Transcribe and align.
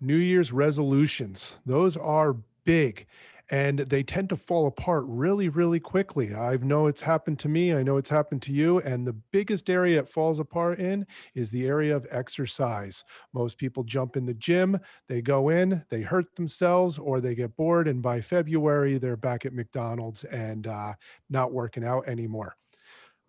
New 0.00 0.16
Year's 0.16 0.52
resolutions, 0.52 1.54
those 1.66 1.96
are 1.96 2.36
big 2.64 3.06
and 3.50 3.80
they 3.80 4.02
tend 4.02 4.28
to 4.28 4.36
fall 4.36 4.68
apart 4.68 5.04
really, 5.08 5.48
really 5.48 5.80
quickly. 5.80 6.34
I 6.34 6.56
know 6.58 6.86
it's 6.86 7.00
happened 7.00 7.38
to 7.40 7.48
me. 7.48 7.74
I 7.74 7.82
know 7.82 7.96
it's 7.96 8.08
happened 8.08 8.42
to 8.42 8.52
you. 8.52 8.78
And 8.78 9.04
the 9.04 9.12
biggest 9.32 9.68
area 9.68 9.98
it 9.98 10.08
falls 10.08 10.38
apart 10.38 10.78
in 10.78 11.04
is 11.34 11.50
the 11.50 11.66
area 11.66 11.94
of 11.94 12.06
exercise. 12.10 13.02
Most 13.32 13.58
people 13.58 13.82
jump 13.82 14.16
in 14.16 14.24
the 14.24 14.34
gym, 14.34 14.78
they 15.08 15.20
go 15.20 15.48
in, 15.48 15.84
they 15.88 16.00
hurt 16.00 16.34
themselves, 16.36 16.98
or 16.98 17.20
they 17.20 17.34
get 17.34 17.56
bored. 17.56 17.88
And 17.88 18.00
by 18.00 18.20
February, 18.20 18.98
they're 18.98 19.16
back 19.16 19.44
at 19.44 19.52
McDonald's 19.52 20.22
and 20.24 20.68
uh, 20.68 20.94
not 21.28 21.52
working 21.52 21.84
out 21.84 22.06
anymore. 22.06 22.56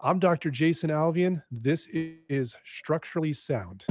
I'm 0.01 0.19
Dr. 0.19 0.51
Jason 0.51 0.89
Alvian. 0.91 1.41
This 1.51 1.87
is 1.91 2.55
Structurally 2.63 3.33
Sound. 3.33 3.85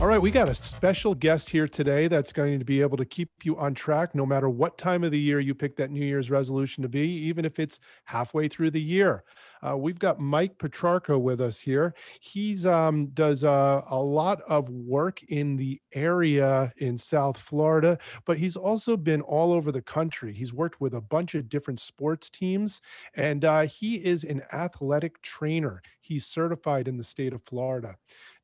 All 0.00 0.06
right, 0.06 0.20
we 0.22 0.30
got 0.30 0.48
a 0.48 0.54
special 0.54 1.14
guest 1.14 1.50
here 1.50 1.68
today 1.68 2.08
that's 2.08 2.32
going 2.32 2.58
to 2.58 2.64
be 2.64 2.80
able 2.80 2.96
to 2.96 3.04
keep 3.04 3.28
you 3.44 3.58
on 3.58 3.74
track 3.74 4.14
no 4.14 4.24
matter 4.24 4.48
what 4.48 4.78
time 4.78 5.04
of 5.04 5.10
the 5.10 5.20
year 5.20 5.40
you 5.40 5.54
pick 5.54 5.76
that 5.76 5.90
New 5.90 6.02
Year's 6.02 6.30
resolution 6.30 6.80
to 6.82 6.88
be, 6.88 7.06
even 7.06 7.44
if 7.44 7.58
it's 7.58 7.80
halfway 8.04 8.48
through 8.48 8.70
the 8.70 8.80
year. 8.80 9.24
Uh, 9.62 9.76
we've 9.76 9.98
got 9.98 10.18
Mike 10.18 10.56
Petrarco 10.56 11.20
with 11.20 11.42
us 11.42 11.60
here. 11.60 11.94
He's 12.20 12.64
um, 12.64 13.08
does 13.08 13.44
uh, 13.44 13.82
a 13.90 13.98
lot 13.98 14.40
of 14.48 14.70
work 14.70 15.22
in 15.24 15.56
the 15.56 15.78
area 15.92 16.72
in 16.78 16.96
South 16.96 17.36
Florida, 17.36 17.98
but 18.24 18.38
he's 18.38 18.56
also 18.56 18.96
been 18.96 19.20
all 19.20 19.52
over 19.52 19.70
the 19.70 19.82
country. 19.82 20.32
He's 20.32 20.54
worked 20.54 20.80
with 20.80 20.94
a 20.94 21.00
bunch 21.02 21.34
of 21.34 21.50
different 21.50 21.78
sports 21.78 22.30
teams, 22.30 22.80
and 23.16 23.44
uh, 23.44 23.66
he 23.66 23.96
is 23.96 24.24
an 24.24 24.40
athletic 24.50 25.20
trainer. 25.20 25.82
He's 26.00 26.26
certified 26.26 26.88
in 26.88 26.96
the 26.96 27.04
state 27.04 27.34
of 27.34 27.42
Florida. 27.42 27.96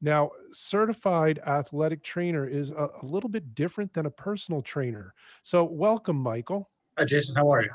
Now, 0.06 0.30
certified 0.52 1.40
athletic 1.48 2.04
trainer 2.04 2.46
is 2.46 2.70
a, 2.70 2.88
a 3.02 3.04
little 3.04 3.28
bit 3.28 3.56
different 3.56 3.92
than 3.92 4.06
a 4.06 4.10
personal 4.10 4.62
trainer. 4.62 5.12
So, 5.42 5.64
welcome, 5.64 6.14
Michael. 6.14 6.70
Hi, 6.96 7.04
Jason. 7.04 7.34
How 7.34 7.50
are 7.50 7.64
you? 7.64 7.70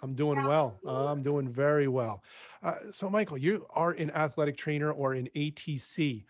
I'm 0.00 0.14
doing 0.14 0.44
well. 0.44 0.78
I'm 0.86 1.22
doing 1.22 1.48
very 1.48 1.88
well. 1.88 2.22
Uh, 2.62 2.74
so, 2.92 3.10
Michael, 3.10 3.36
you 3.36 3.66
are 3.70 3.90
an 3.94 4.12
athletic 4.12 4.56
trainer 4.56 4.92
or 4.92 5.14
an 5.14 5.28
ATC. 5.34 6.24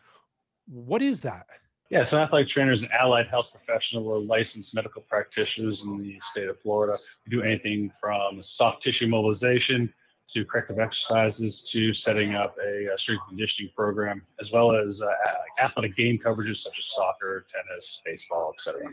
What 0.68 1.02
is 1.02 1.20
that? 1.20 1.44
Yeah, 1.90 2.04
so 2.10 2.16
athletic 2.16 2.48
trainer 2.48 2.72
is 2.72 2.80
an 2.80 2.88
allied 2.98 3.26
health 3.28 3.48
professional. 3.52 4.04
We're 4.04 4.20
licensed 4.20 4.70
medical 4.72 5.02
practitioners 5.02 5.78
in 5.84 5.98
the 5.98 6.16
state 6.32 6.48
of 6.48 6.56
Florida. 6.62 6.96
We 7.26 7.36
do 7.36 7.42
anything 7.42 7.92
from 8.00 8.42
soft 8.56 8.82
tissue 8.82 9.06
mobilization 9.06 9.92
to 10.34 10.44
corrective 10.44 10.78
exercises 10.78 11.54
to 11.72 11.94
setting 12.04 12.34
up 12.34 12.56
a, 12.64 12.86
a 12.86 12.98
strength 12.98 13.22
conditioning 13.28 13.70
program, 13.76 14.22
as 14.40 14.48
well 14.52 14.74
as 14.74 14.94
uh, 15.00 15.64
athletic 15.64 15.96
game 15.96 16.18
coverages 16.24 16.56
such 16.62 16.72
as 16.76 16.84
soccer, 16.96 17.46
tennis, 17.52 17.84
baseball, 18.04 18.54
etc. 18.58 18.92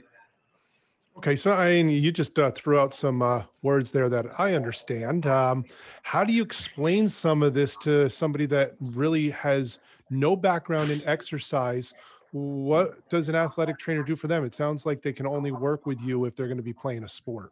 Okay, 1.18 1.36
so 1.36 1.52
I 1.52 1.72
mean, 1.72 1.90
you 1.90 2.12
just 2.12 2.40
uh, 2.40 2.52
threw 2.52 2.80
out 2.80 2.94
some 2.94 3.22
uh, 3.22 3.44
words 3.62 3.92
there 3.92 4.08
that 4.08 4.28
I 4.38 4.54
understand. 4.54 5.28
Um, 5.28 5.66
how 6.02 6.24
do 6.24 6.32
you 6.32 6.42
explain 6.44 7.10
some 7.10 7.44
of 7.44 7.54
this 7.54 7.76
to 7.78 8.10
somebody 8.10 8.46
that 8.46 8.76
really 8.80 9.30
has 9.32 9.80
no 10.10 10.36
background 10.36 10.92
in 10.92 11.06
exercise? 11.06 11.94
What 12.32 13.10
does 13.10 13.28
an 13.28 13.36
athletic 13.36 13.78
trainer 13.78 14.04
do 14.04 14.16
for 14.16 14.28
them? 14.28 14.46
It 14.46 14.56
sounds 14.56 14.86
like 14.86 15.02
they 15.02 15.12
can 15.12 15.28
only 15.28 15.52
work 15.52 15.86
with 15.86 16.00
you 16.00 16.26
if 16.26 16.36
they're 16.36 16.48
going 16.48 16.58
to 16.58 16.64
be 16.64 16.74
playing 16.74 17.04
a 17.04 17.10
sport. 17.10 17.52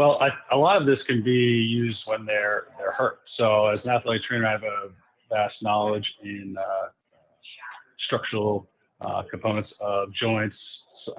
Well, 0.00 0.16
I, 0.18 0.30
a 0.54 0.56
lot 0.56 0.80
of 0.80 0.86
this 0.86 0.96
can 1.06 1.22
be 1.22 1.30
used 1.30 1.98
when 2.06 2.24
they're 2.24 2.68
they're 2.78 2.92
hurt. 2.92 3.18
So 3.36 3.66
as 3.66 3.80
an 3.84 3.90
athletic 3.90 4.22
trainer, 4.22 4.46
I 4.46 4.52
have 4.52 4.62
a 4.62 4.88
vast 5.28 5.56
knowledge 5.60 6.06
in 6.22 6.56
uh, 6.58 6.88
structural 8.06 8.70
uh, 9.02 9.24
components 9.30 9.68
of 9.78 10.08
joints, 10.14 10.56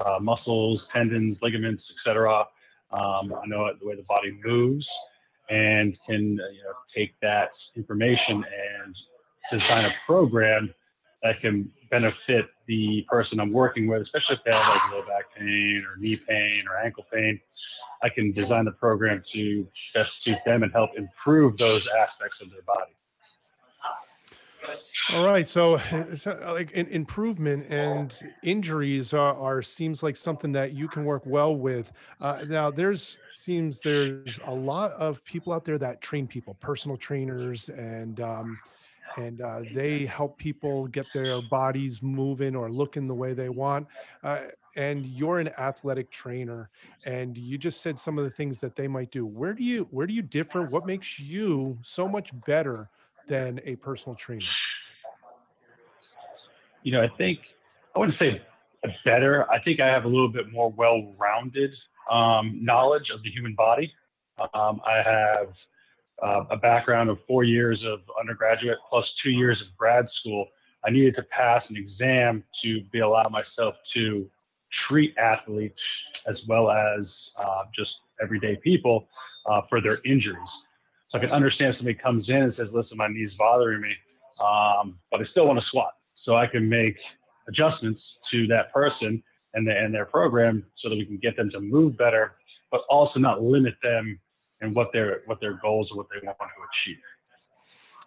uh, 0.04 0.18
muscles, 0.20 0.82
tendons, 0.92 1.38
ligaments, 1.44 1.84
etc. 1.96 2.40
Um, 2.92 3.36
I 3.36 3.46
know 3.46 3.70
the 3.80 3.88
way 3.88 3.96
the 3.96 4.02
body 4.02 4.36
moves, 4.44 4.88
and 5.52 5.96
can 6.08 6.40
uh, 6.42 6.50
you 6.50 6.64
know, 6.64 6.74
take 6.98 7.14
that 7.22 7.52
information 7.76 8.44
and 8.44 8.96
design 9.52 9.86
a 9.86 9.92
program 10.08 10.74
that 11.22 11.40
can 11.40 11.70
benefit 11.92 12.48
the 12.68 13.06
person 13.08 13.40
I'm 13.40 13.54
working 13.54 13.88
with, 13.88 14.02
especially 14.02 14.38
if 14.38 14.40
they 14.44 14.52
have 14.52 14.66
like 14.68 14.92
low 14.92 15.02
back 15.02 15.26
pain 15.38 15.84
or 15.88 16.02
knee 16.02 16.18
pain 16.28 16.64
or 16.68 16.84
ankle 16.84 17.06
pain. 17.14 17.40
I 18.04 18.10
can 18.10 18.32
design 18.32 18.66
the 18.66 18.72
program 18.72 19.24
to 19.34 19.68
best 19.94 20.10
suit 20.24 20.38
them 20.46 20.64
and 20.64 20.72
help 20.72 20.92
improve 20.98 21.58
those 21.58 21.84
aspects 22.00 22.38
of 22.42 22.50
their 22.50 22.64
body. 22.64 22.92
All 25.10 25.26
right, 25.26 25.50
so 25.50 25.80
it's 25.92 26.28
uh, 26.28 26.52
like 26.54 26.72
in, 26.72 26.88
improvement 26.88 27.66
and 27.70 28.16
injuries 28.44 29.14
are, 29.14 29.34
are, 29.34 29.62
seems 29.62 30.04
like 30.04 30.16
something 30.16 30.52
that 30.54 30.74
you 30.74 30.88
can 30.88 31.04
work 31.04 31.24
well 31.26 31.56
with. 31.56 31.92
Uh, 32.22 32.46
now, 32.48 32.70
there's 32.72 33.20
seems 33.32 33.82
there's 33.84 34.40
a 34.46 34.54
lot 34.54 34.92
of 34.92 35.24
people 35.26 35.52
out 35.52 35.66
there 35.66 35.78
that 35.80 36.02
train 36.02 36.28
people, 36.28 36.56
personal 36.62 36.96
trainers, 36.96 37.68
and 37.70 38.22
um, 38.22 38.58
and 39.18 39.42
uh, 39.42 39.62
they 39.74 40.06
help 40.06 40.38
people 40.38 40.88
get 40.88 41.06
their 41.14 41.42
bodies 41.42 42.02
moving 42.02 42.56
or 42.56 42.72
looking 42.72 43.08
the 43.08 43.14
way 43.14 43.34
they 43.34 43.50
want. 43.50 43.88
Uh, 44.24 44.42
and 44.76 45.06
you're 45.06 45.40
an 45.40 45.50
athletic 45.60 46.12
trainer, 46.12 46.70
and 47.06 47.38
you 47.38 47.58
just 47.58 47.82
said 47.82 48.00
some 48.00 48.18
of 48.18 48.24
the 48.24 48.30
things 48.30 48.60
that 48.60 48.76
they 48.76 48.88
might 48.88 49.12
do. 49.12 49.26
Where 49.26 49.54
do 49.54 49.64
you 49.64 49.88
where 49.92 50.08
do 50.08 50.14
you 50.14 50.22
differ? 50.22 50.64
What 50.64 50.86
makes 50.86 51.20
you 51.20 51.78
so 51.82 52.08
much 52.08 52.32
better 52.46 52.90
than 53.28 53.60
a 53.66 53.76
personal 53.78 54.16
trainer? 54.16 54.46
You 56.84 56.94
know, 56.94 57.02
I 57.02 57.10
think 57.18 57.40
I 57.96 58.00
wouldn't 58.00 58.18
say 58.18 58.42
better. 59.06 59.50
I 59.52 59.62
think 59.62 59.80
I 59.80 59.88
have 59.88 60.06
a 60.06 60.08
little 60.08 60.30
bit 60.30 60.52
more 60.52 60.72
well-rounded 60.72 61.72
um, 62.10 62.60
knowledge 62.64 63.10
of 63.14 63.22
the 63.24 63.30
human 63.30 63.54
body. 63.54 63.94
Um, 64.54 64.82
I 64.86 65.02
have 65.04 65.48
uh, 66.24 66.46
a 66.50 66.58
background 66.58 67.10
of 67.10 67.20
four 67.28 67.44
years 67.44 67.84
of 67.86 68.00
undergraduate 68.20 68.78
plus 68.90 69.06
two 69.24 69.30
years 69.30 69.62
of 69.62 69.68
grad 69.78 70.08
school. 70.20 70.48
I 70.84 70.90
needed 70.90 71.16
to 71.16 71.24
pass 71.24 71.64
an 71.70 71.78
exam 71.78 72.44
to 72.64 72.82
be 72.92 73.00
allow 73.00 73.28
myself 73.30 73.76
to 73.94 74.28
treat 74.88 75.16
athletes 75.18 75.80
as 76.28 76.36
well 76.48 76.70
as 76.72 77.06
uh, 77.38 77.64
just 77.76 77.92
everyday 78.22 78.56
people 78.64 79.08
uh, 79.50 79.62
for 79.70 79.82
their 79.82 80.00
injuries. 80.06 80.38
So 81.10 81.18
I 81.18 81.22
can 81.22 81.32
understand 81.32 81.76
somebody 81.78 81.98
comes 81.98 82.30
in 82.30 82.36
and 82.36 82.54
says, 82.56 82.68
"Listen, 82.72 82.98
my 82.98 83.08
knee's 83.08 83.32
bothering 83.38 83.82
me, 83.82 83.94
um, 84.40 85.00
but 85.12 85.20
I 85.20 85.26
still 85.32 85.48
want 85.48 85.60
to 85.60 85.66
squat." 85.66 85.94
So 86.24 86.36
I 86.36 86.48
can 86.48 86.70
make 86.70 86.96
adjustments 87.48 88.02
to 88.32 88.48
that 88.48 88.72
person 88.74 89.22
and, 89.54 89.68
the, 89.68 89.76
and 89.76 89.94
their 89.94 90.06
program 90.06 90.64
so 90.78 90.90
that 90.90 90.96
we 90.96 91.06
can 91.06 91.18
get 91.18 91.36
them 91.36 91.50
to 91.52 91.60
move 91.60 91.98
better, 91.98 92.36
but 92.72 92.82
also 92.90 93.20
not 93.20 93.42
limit 93.42 93.74
them 93.84 94.20
and 94.62 94.76
what 94.76 94.90
their 94.94 95.22
what 95.26 95.42
their 95.42 95.60
goals 95.62 95.88
and 95.90 95.98
what 95.98 96.08
they 96.10 96.26
want 96.26 96.38
to 96.38 96.46
achieve. 96.46 97.02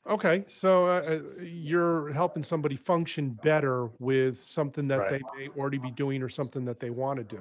Okay, 0.06 0.44
so 0.48 0.86
uh, 0.86 0.88
uh, 0.88 1.42
you're 1.42 2.12
helping 2.12 2.42
somebody 2.42 2.76
function 2.76 3.30
better 3.42 3.88
with 3.98 4.42
something 4.44 4.86
that 4.88 4.98
Right. 5.00 5.10
they 5.10 5.22
may 5.34 5.48
already 5.58 5.78
be 5.78 5.90
doing 5.90 6.22
or 6.22 6.28
something 6.28 6.64
that 6.66 6.78
they 6.78 6.90
want 6.90 7.16
to 7.18 7.24
do. 7.24 7.40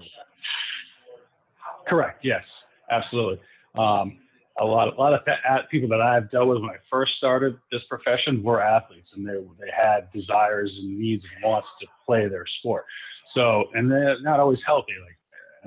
Correct. 1.87 2.23
Yes, 2.23 2.45
absolutely. 2.89 3.41
Um, 3.75 4.17
a 4.59 4.63
lot, 4.63 4.87
a 4.95 4.95
lot 4.95 5.13
of 5.13 5.21
people 5.69 5.89
that 5.89 5.99
I've 5.99 6.31
dealt 6.31 6.47
with 6.47 6.61
when 6.61 6.69
I 6.69 6.77
first 6.89 7.17
started 7.17 7.57
this 7.71 7.81
profession 7.89 8.41
were 8.43 8.61
athletes, 8.61 9.09
and 9.13 9.27
they 9.27 9.33
they 9.59 9.71
had 9.75 10.09
desires 10.13 10.71
and 10.77 10.97
needs 10.97 11.23
and 11.35 11.51
wants 11.51 11.67
to 11.81 11.87
play 12.05 12.29
their 12.29 12.45
sport. 12.59 12.85
So, 13.33 13.65
and 13.73 13.91
they're 13.91 14.21
not 14.21 14.39
always 14.39 14.59
healthy. 14.65 14.93
Like 15.03 15.17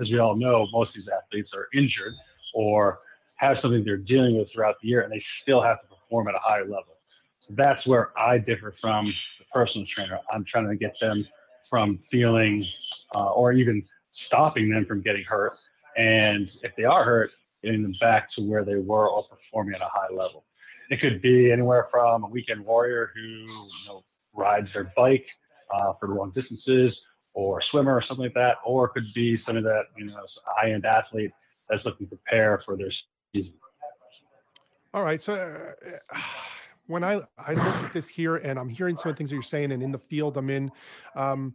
as 0.00 0.10
we 0.10 0.18
all 0.18 0.36
know, 0.36 0.66
most 0.72 0.90
of 0.90 0.94
these 0.94 1.08
athletes 1.08 1.50
are 1.54 1.66
injured 1.74 2.14
or 2.54 3.00
have 3.36 3.56
something 3.60 3.84
they're 3.84 3.96
dealing 3.96 4.38
with 4.38 4.48
throughout 4.54 4.76
the 4.80 4.88
year, 4.88 5.02
and 5.02 5.12
they 5.12 5.22
still 5.42 5.60
have 5.62 5.80
to 5.82 5.95
perform 6.06 6.28
at 6.28 6.34
a 6.34 6.40
higher 6.40 6.64
level. 6.64 6.98
So 7.48 7.54
that's 7.56 7.86
where 7.86 8.16
I 8.18 8.38
differ 8.38 8.74
from 8.80 9.06
the 9.38 9.44
personal 9.52 9.86
trainer. 9.94 10.18
I'm 10.32 10.44
trying 10.50 10.68
to 10.68 10.76
get 10.76 10.94
them 11.00 11.26
from 11.70 12.00
feeling 12.10 12.64
uh, 13.14 13.30
or 13.30 13.52
even 13.52 13.82
stopping 14.26 14.70
them 14.70 14.84
from 14.86 15.02
getting 15.02 15.24
hurt. 15.24 15.52
And 15.96 16.48
if 16.62 16.72
they 16.76 16.84
are 16.84 17.04
hurt, 17.04 17.30
getting 17.62 17.82
them 17.82 17.94
back 18.00 18.28
to 18.36 18.42
where 18.42 18.64
they 18.64 18.76
were 18.76 19.08
or 19.08 19.24
performing 19.28 19.74
at 19.74 19.80
a 19.80 19.88
high 19.90 20.12
level. 20.14 20.44
It 20.90 21.00
could 21.00 21.20
be 21.20 21.50
anywhere 21.50 21.88
from 21.90 22.24
a 22.24 22.28
weekend 22.28 22.64
warrior 22.64 23.10
who 23.14 23.20
you 23.20 23.68
know, 23.88 24.04
rides 24.34 24.68
their 24.72 24.92
bike 24.96 25.26
uh, 25.74 25.94
for 25.98 26.08
long 26.08 26.32
distances 26.34 26.96
or 27.34 27.58
a 27.58 27.62
swimmer 27.70 27.94
or 27.94 28.02
something 28.06 28.24
like 28.24 28.34
that, 28.34 28.56
or 28.64 28.86
it 28.86 28.90
could 28.90 29.12
be 29.14 29.38
somebody 29.44 29.64
that, 29.64 29.82
you 29.96 30.06
know, 30.06 30.12
is 30.12 30.30
a 30.46 30.60
high-end 30.60 30.86
athlete 30.86 31.32
that's 31.68 31.84
looking 31.84 32.08
to 32.08 32.16
prepare 32.16 32.62
for 32.64 32.76
their 32.76 32.92
season. 33.34 33.52
All 34.94 35.02
right. 35.02 35.20
So 35.20 35.34
uh, 35.34 36.18
when 36.86 37.04
I 37.04 37.20
I 37.38 37.52
look 37.52 37.84
at 37.84 37.92
this 37.92 38.08
here 38.08 38.36
and 38.36 38.58
I'm 38.58 38.68
hearing 38.68 38.96
some 38.96 39.10
of 39.10 39.16
the 39.16 39.18
things 39.18 39.30
that 39.30 39.36
you're 39.36 39.42
saying, 39.42 39.72
and 39.72 39.82
in 39.82 39.92
the 39.92 39.98
field 39.98 40.36
I'm 40.36 40.50
in, 40.50 40.70
um, 41.14 41.54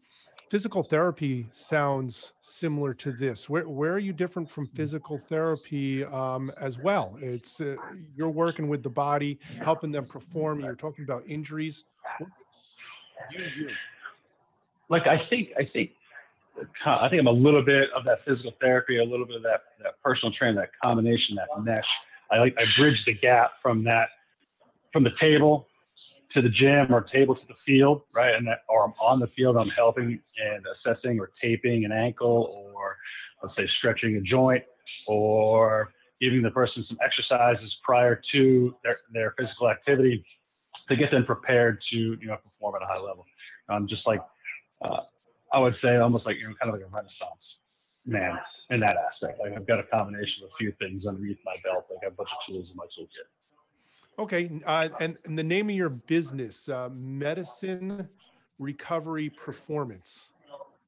physical 0.49 0.83
therapy 0.83 1.47
sounds 1.51 2.33
similar 2.41 2.93
to 2.95 3.11
this. 3.13 3.49
Where 3.49 3.67
where 3.67 3.93
are 3.93 3.99
you 3.99 4.13
different 4.13 4.49
from 4.49 4.67
physical 4.67 5.17
therapy 5.17 6.03
um, 6.03 6.51
as 6.59 6.77
well? 6.77 7.17
It's 7.21 7.61
uh, 7.61 7.75
you're 8.15 8.29
working 8.29 8.67
with 8.67 8.83
the 8.83 8.89
body, 8.89 9.39
helping 9.63 9.91
them 9.91 10.05
perform. 10.05 10.59
You're 10.59 10.75
talking 10.75 11.05
about 11.05 11.23
injuries. 11.25 11.85
You, 13.31 13.43
you. 13.57 13.69
like 14.89 15.07
I 15.07 15.25
think 15.29 15.49
I 15.57 15.63
think 15.71 15.91
I 16.85 17.07
think 17.09 17.21
I'm 17.21 17.27
a 17.27 17.31
little 17.31 17.63
bit 17.63 17.89
of 17.95 18.03
that 18.03 18.19
physical 18.25 18.51
therapy, 18.59 18.97
a 18.99 19.03
little 19.03 19.25
bit 19.25 19.37
of 19.37 19.43
that 19.43 19.61
that 19.81 20.01
personal 20.03 20.33
training, 20.33 20.57
that 20.57 20.71
combination, 20.83 21.37
that 21.37 21.47
mesh. 21.63 21.85
I 22.31 22.39
like 22.39 22.55
I 22.57 22.63
bridge 22.79 22.97
the 23.05 23.13
gap 23.13 23.51
from 23.61 23.83
that 23.85 24.09
from 24.93 25.03
the 25.03 25.11
table 25.19 25.67
to 26.33 26.41
the 26.41 26.49
gym 26.49 26.93
or 26.93 27.01
table 27.01 27.35
to 27.35 27.41
the 27.47 27.53
field, 27.65 28.03
right? 28.13 28.33
And 28.35 28.47
that, 28.47 28.59
or 28.69 28.85
I'm 28.85 28.93
on 29.01 29.19
the 29.19 29.27
field, 29.35 29.57
I'm 29.57 29.69
helping 29.69 30.19
and 30.37 30.65
assessing 30.75 31.19
or 31.19 31.31
taping 31.41 31.85
an 31.85 31.91
ankle 31.91 32.65
or 32.73 32.95
let's 33.43 33.55
say 33.55 33.67
stretching 33.79 34.15
a 34.15 34.21
joint 34.21 34.63
or 35.07 35.91
giving 36.21 36.41
the 36.41 36.51
person 36.51 36.85
some 36.87 36.97
exercises 37.03 37.73
prior 37.83 38.21
to 38.31 38.75
their, 38.83 38.97
their 39.11 39.33
physical 39.37 39.69
activity 39.69 40.23
to 40.87 40.95
get 40.95 41.11
them 41.11 41.25
prepared 41.25 41.79
to, 41.91 41.97
you 41.97 42.27
know, 42.27 42.37
perform 42.37 42.75
at 42.75 42.83
a 42.83 42.85
high 42.85 42.99
level. 42.99 43.25
I'm 43.69 43.87
just 43.87 44.05
like, 44.05 44.19
uh, 44.83 45.01
I 45.53 45.59
would 45.59 45.75
say 45.81 45.97
almost 45.97 46.25
like, 46.25 46.37
you 46.37 46.47
know, 46.47 46.53
kind 46.61 46.73
of 46.73 46.79
like 46.79 46.87
a 46.87 46.93
renaissance 46.93 47.43
man 48.05 48.37
in 48.71 48.79
that 48.79 48.95
aspect. 48.97 49.39
Like 49.39 49.53
I've 49.53 49.67
got 49.67 49.79
a 49.79 49.83
combination 49.83 50.43
of 50.43 50.49
a 50.49 50.53
few 50.57 50.73
things 50.79 51.05
underneath 51.05 51.37
my 51.45 51.55
belt. 51.63 51.85
Like 51.89 51.99
I 52.01 52.05
have 52.05 52.13
a 52.13 52.15
bunch 52.15 52.29
of 52.31 52.53
tools 52.53 52.67
in 52.71 52.75
my 52.75 52.85
toolkit. 52.85 53.27
Okay, 54.19 54.49
uh, 54.65 54.89
and, 54.99 55.17
and 55.25 55.37
the 55.37 55.43
name 55.43 55.69
of 55.69 55.75
your 55.75 55.89
business, 55.89 56.67
uh, 56.69 56.89
Medicine 56.93 58.07
Recovery 58.59 59.29
Performance, 59.29 60.31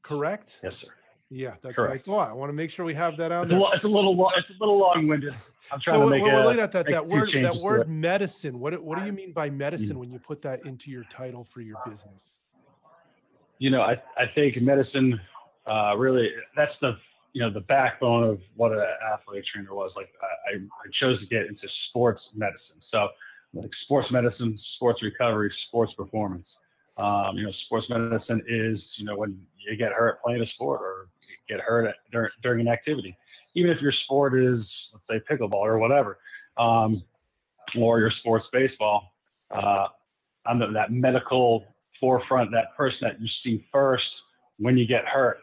correct? 0.01 0.59
Yes, 0.63 0.73
sir. 0.81 0.87
Yeah, 1.29 1.55
that's 1.63 1.75
Correct. 1.77 2.07
right. 2.07 2.13
Oh, 2.13 2.19
I 2.19 2.31
want 2.33 2.49
to 2.49 2.53
make 2.53 2.69
sure 2.69 2.85
we 2.85 2.93
have 2.93 3.17
that 3.17 3.31
out 3.31 3.45
It's 3.45 3.51
there. 3.51 3.59
lo- 3.59 3.71
it's 3.73 3.83
a 3.83 3.87
little, 3.87 4.29
it's 4.37 4.49
a 4.49 4.53
little 4.59 4.77
long-winded. 4.77 5.33
I'm 5.71 5.79
trying 5.79 5.95
So 5.95 5.99
to 6.01 6.05
when 6.05 6.09
make 6.11 6.23
we're 6.23 6.43
looking 6.43 6.59
at 6.59 6.71
that, 6.73 6.87
that 6.89 7.07
word, 7.07 7.29
that 7.41 7.55
word 7.55 7.89
medicine, 7.89 8.59
what, 8.59 8.71
do- 8.71 8.81
what 8.81 8.99
do 8.99 9.05
you 9.05 9.13
mean 9.13 9.31
by 9.33 9.49
medicine 9.49 9.97
when 9.97 10.11
you 10.11 10.19
put 10.19 10.43
that 10.43 10.63
into 10.63 10.91
your 10.91 11.05
title 11.11 11.43
for 11.43 11.61
your 11.61 11.77
business? 11.85 12.37
you 13.57 13.69
know, 13.69 13.81
I, 13.81 13.93
I 14.17 14.25
think 14.35 14.61
medicine 14.61 15.19
uh, 15.65 15.95
really 15.97 16.29
that's 16.55 16.73
the 16.81 16.97
you 17.33 17.41
know 17.41 17.51
the 17.51 17.61
backbone 17.61 18.23
of 18.23 18.39
what 18.55 18.71
an 18.71 18.85
athletic 19.13 19.45
trainer 19.45 19.73
was. 19.73 19.91
Like 19.95 20.09
I, 20.21 20.55
I 20.55 20.89
chose 21.01 21.19
to 21.19 21.25
get 21.25 21.47
into 21.47 21.67
sports 21.89 22.21
medicine, 22.35 22.79
so 22.91 23.09
like 23.53 23.69
sports 23.83 24.07
medicine, 24.11 24.57
sports 24.75 25.01
recovery, 25.03 25.51
sports 25.67 25.93
performance. 25.97 26.47
Um, 26.97 27.35
you 27.35 27.43
know, 27.43 27.51
sports 27.65 27.87
medicine 27.89 28.41
is 28.47 28.79
you 28.97 29.05
know 29.05 29.17
when 29.17 29.39
you 29.57 29.75
get 29.75 29.91
hurt 29.91 30.21
playing 30.23 30.43
a 30.43 30.47
sport 30.47 30.81
or 30.81 31.07
you 31.27 31.55
get 31.55 31.63
hurt 31.63 31.87
at, 31.87 31.95
during, 32.11 32.29
during 32.43 32.61
an 32.61 32.67
activity, 32.67 33.17
even 33.55 33.71
if 33.71 33.81
your 33.81 33.93
sport 34.05 34.37
is 34.37 34.59
let's 34.93 35.05
say 35.09 35.35
pickleball 35.35 35.53
or 35.53 35.79
whatever, 35.79 36.19
um, 36.57 37.03
or 37.77 37.99
your 37.99 38.11
sports 38.19 38.45
baseball. 38.53 39.11
Uh, 39.49 39.87
I'm 40.45 40.59
the, 40.59 40.67
that 40.73 40.91
medical 40.91 41.63
forefront, 41.99 42.51
that 42.51 42.75
person 42.75 42.99
that 43.01 43.21
you 43.21 43.27
see 43.43 43.65
first 43.71 44.03
when 44.57 44.77
you 44.77 44.85
get 44.85 45.05
hurt. 45.05 45.37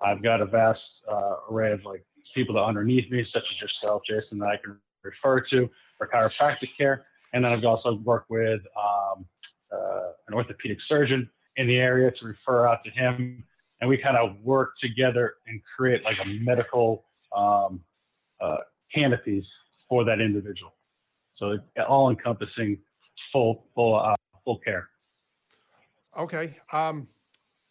I've 0.00 0.22
got 0.22 0.40
a 0.40 0.46
vast 0.46 0.80
uh, 1.10 1.36
array 1.50 1.72
of 1.72 1.84
like 1.84 2.04
people 2.34 2.54
that 2.54 2.62
underneath 2.62 3.10
me, 3.10 3.26
such 3.32 3.42
as 3.42 3.60
yourself, 3.60 4.02
Jason, 4.06 4.38
that 4.38 4.46
I 4.46 4.56
can 4.62 4.78
refer 5.02 5.40
to 5.50 5.68
for 5.98 6.08
chiropractic 6.08 6.68
care. 6.76 7.06
And 7.32 7.44
then 7.44 7.52
I've 7.52 7.64
also 7.64 7.94
worked 8.04 8.30
with 8.30 8.60
um, 8.76 9.26
uh, 9.72 10.12
an 10.28 10.34
orthopedic 10.34 10.78
surgeon 10.88 11.28
in 11.56 11.66
the 11.66 11.76
area 11.76 12.10
to 12.10 12.26
refer 12.26 12.66
out 12.66 12.84
to 12.84 12.90
him. 12.90 13.44
And 13.80 13.90
we 13.90 13.98
kind 13.98 14.16
of 14.16 14.36
work 14.42 14.72
together 14.80 15.34
and 15.46 15.60
create 15.76 16.02
like 16.04 16.16
a 16.22 16.28
medical 16.42 17.04
um, 17.36 17.80
uh, 18.40 18.58
canopies 18.94 19.44
for 19.88 20.04
that 20.04 20.20
individual. 20.20 20.74
So 21.36 21.58
all 21.86 22.10
encompassing 22.10 22.78
full, 23.32 23.66
full, 23.74 23.96
uh, 23.96 24.14
full 24.44 24.58
care. 24.58 24.88
Okay. 26.18 26.56
Um, 26.72 27.06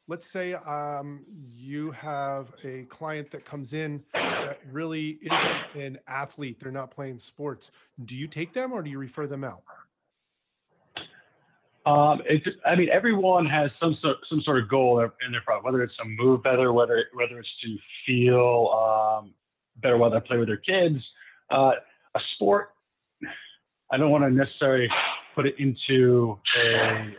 let's 0.08 0.30
say 0.30 0.54
um, 0.54 1.26
you 1.56 1.92
have 1.92 2.54
a 2.64 2.84
client 2.84 3.32
that 3.32 3.46
comes 3.46 3.74
in 3.74 4.04
that 4.14 4.60
really 4.72 5.18
isn't 5.22 5.82
an 5.84 6.00
athlete. 6.08 6.60
They're 6.60 6.72
not 6.72 6.92
playing 6.92 7.20
sports. 7.20 7.72
Do 8.06 8.16
you 8.16 8.28
take 8.28 8.54
them 8.54 8.72
or 8.72 8.82
do 8.82 8.90
you 8.90 9.00
refer 9.00 9.28
them 9.28 9.44
out? 9.44 9.64
Um, 11.88 12.22
I 12.66 12.76
mean, 12.76 12.90
everyone 12.92 13.46
has 13.46 13.70
some 13.80 13.96
sort, 14.02 14.18
some 14.28 14.42
sort 14.42 14.58
of 14.58 14.70
goal 14.70 15.02
in 15.02 15.32
their 15.32 15.42
product, 15.42 15.66
whether 15.66 15.84
it's 15.84 15.96
to 15.98 16.06
move 16.06 16.42
better, 16.42 16.74
whether 16.74 17.06
whether 17.14 17.38
it's 17.38 17.50
to 17.64 17.78
feel 18.08 18.70
um, 18.74 19.34
better 19.84 19.98
while 19.98 20.10
they 20.10 20.20
play 20.20 20.38
with 20.38 20.48
their 20.48 20.58
kids. 20.58 20.98
Uh, 21.52 21.74
a 22.16 22.20
sport, 22.34 22.70
I 23.92 23.98
don't 23.98 24.10
want 24.10 24.24
to 24.24 24.32
necessarily 24.32 24.88
put 25.36 25.46
it 25.46 25.56
into 25.60 26.40
a, 26.58 26.98
um 26.98 27.14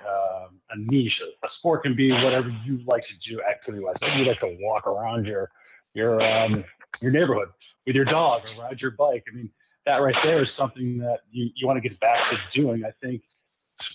a 0.71 0.75
niche. 0.79 1.21
A 1.43 1.49
sport 1.59 1.83
can 1.83 1.95
be 1.95 2.13
whatever 2.13 2.49
you 2.65 2.81
like 2.87 3.03
to 3.03 3.31
do 3.31 3.41
activity-wise. 3.43 3.97
Maybe 4.01 4.23
you 4.23 4.27
like 4.27 4.41
to 4.41 4.57
walk 4.61 4.87
around 4.87 5.27
your 5.27 5.51
your 5.95 6.21
um, 6.21 6.65
your 7.01 7.11
neighborhood 7.11 7.49
with 7.87 7.97
your 7.97 8.05
dog 8.05 8.43
or 8.45 8.63
ride 8.63 8.81
your 8.81 8.93
bike. 8.93 9.25
I 9.33 9.37
mean, 9.37 9.51
that 9.87 9.97
right 9.97 10.15
there 10.25 10.43
is 10.43 10.49
something 10.59 10.99
that 10.99 11.21
you, 11.31 11.51
you 11.55 11.67
want 11.67 11.83
to 11.83 11.89
get 11.89 11.99
back 12.01 12.19
to 12.31 12.61
doing. 12.61 12.85
I 12.85 12.91
think 13.03 13.23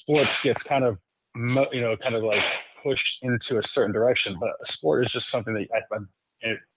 sports 0.02 0.30
gets 0.44 0.60
kind 0.68 0.84
of 0.84 0.98
you 1.36 1.82
know 1.82 1.96
kind 2.02 2.16
of 2.16 2.24
like 2.24 2.44
pushed 2.84 3.20
into 3.22 3.60
a 3.60 3.62
certain 3.74 3.92
direction, 3.92 4.38
but 4.40 4.50
a 4.50 4.74
sport 4.74 5.06
is 5.06 5.12
just 5.12 5.26
something 5.32 5.54
that 5.54 5.68
I, 5.74 5.96
I'm, 5.96 6.10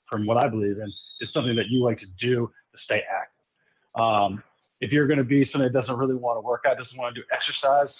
from 0.08 0.26
what 0.26 0.36
I 0.36 0.48
believe 0.48 0.78
in, 0.78 0.92
is 1.20 1.28
something 1.32 1.56
that 1.56 1.68
you 1.68 1.82
like 1.82 1.98
to 2.00 2.06
do 2.20 2.50
to 2.72 2.78
stay 2.84 3.00
active. 3.10 4.02
Um, 4.02 4.42
if 4.80 4.92
you're 4.92 5.06
going 5.06 5.18
to 5.18 5.24
be 5.24 5.48
somebody 5.50 5.72
that 5.72 5.80
doesn't 5.80 5.96
really 5.96 6.14
want 6.14 6.36
to 6.36 6.40
work 6.40 6.64
out, 6.66 6.76
doesn't 6.76 6.98
want 6.98 7.14
to 7.14 7.20
do 7.22 7.26
exercise 7.32 7.94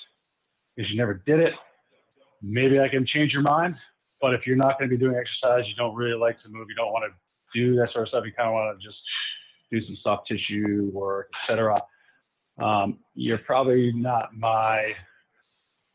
because 0.76 0.90
you 0.90 0.98
never 0.98 1.14
did 1.26 1.40
it, 1.40 1.52
maybe 2.44 2.78
I 2.78 2.88
can 2.88 3.06
change 3.06 3.32
your 3.32 3.42
mind. 3.42 3.76
But 4.20 4.34
if 4.34 4.46
you're 4.46 4.56
not 4.56 4.78
going 4.78 4.90
to 4.90 4.96
be 4.96 5.02
doing 5.02 5.16
exercise, 5.16 5.68
you 5.68 5.74
don't 5.74 5.94
really 5.94 6.18
like 6.18 6.40
to 6.42 6.48
move, 6.48 6.66
you 6.68 6.74
don't 6.74 6.92
want 6.92 7.04
to 7.10 7.58
do 7.58 7.76
that 7.76 7.92
sort 7.92 8.04
of 8.04 8.08
stuff, 8.08 8.24
you 8.24 8.32
kind 8.32 8.48
of 8.48 8.54
want 8.54 8.78
to 8.78 8.86
just 8.86 8.98
do 9.70 9.84
some 9.84 9.96
soft 10.02 10.28
tissue 10.28 10.90
work, 10.92 11.30
etc. 11.42 11.80
Um, 12.58 12.98
you're 13.14 13.38
probably 13.38 13.92
not 13.92 14.36
my, 14.36 14.92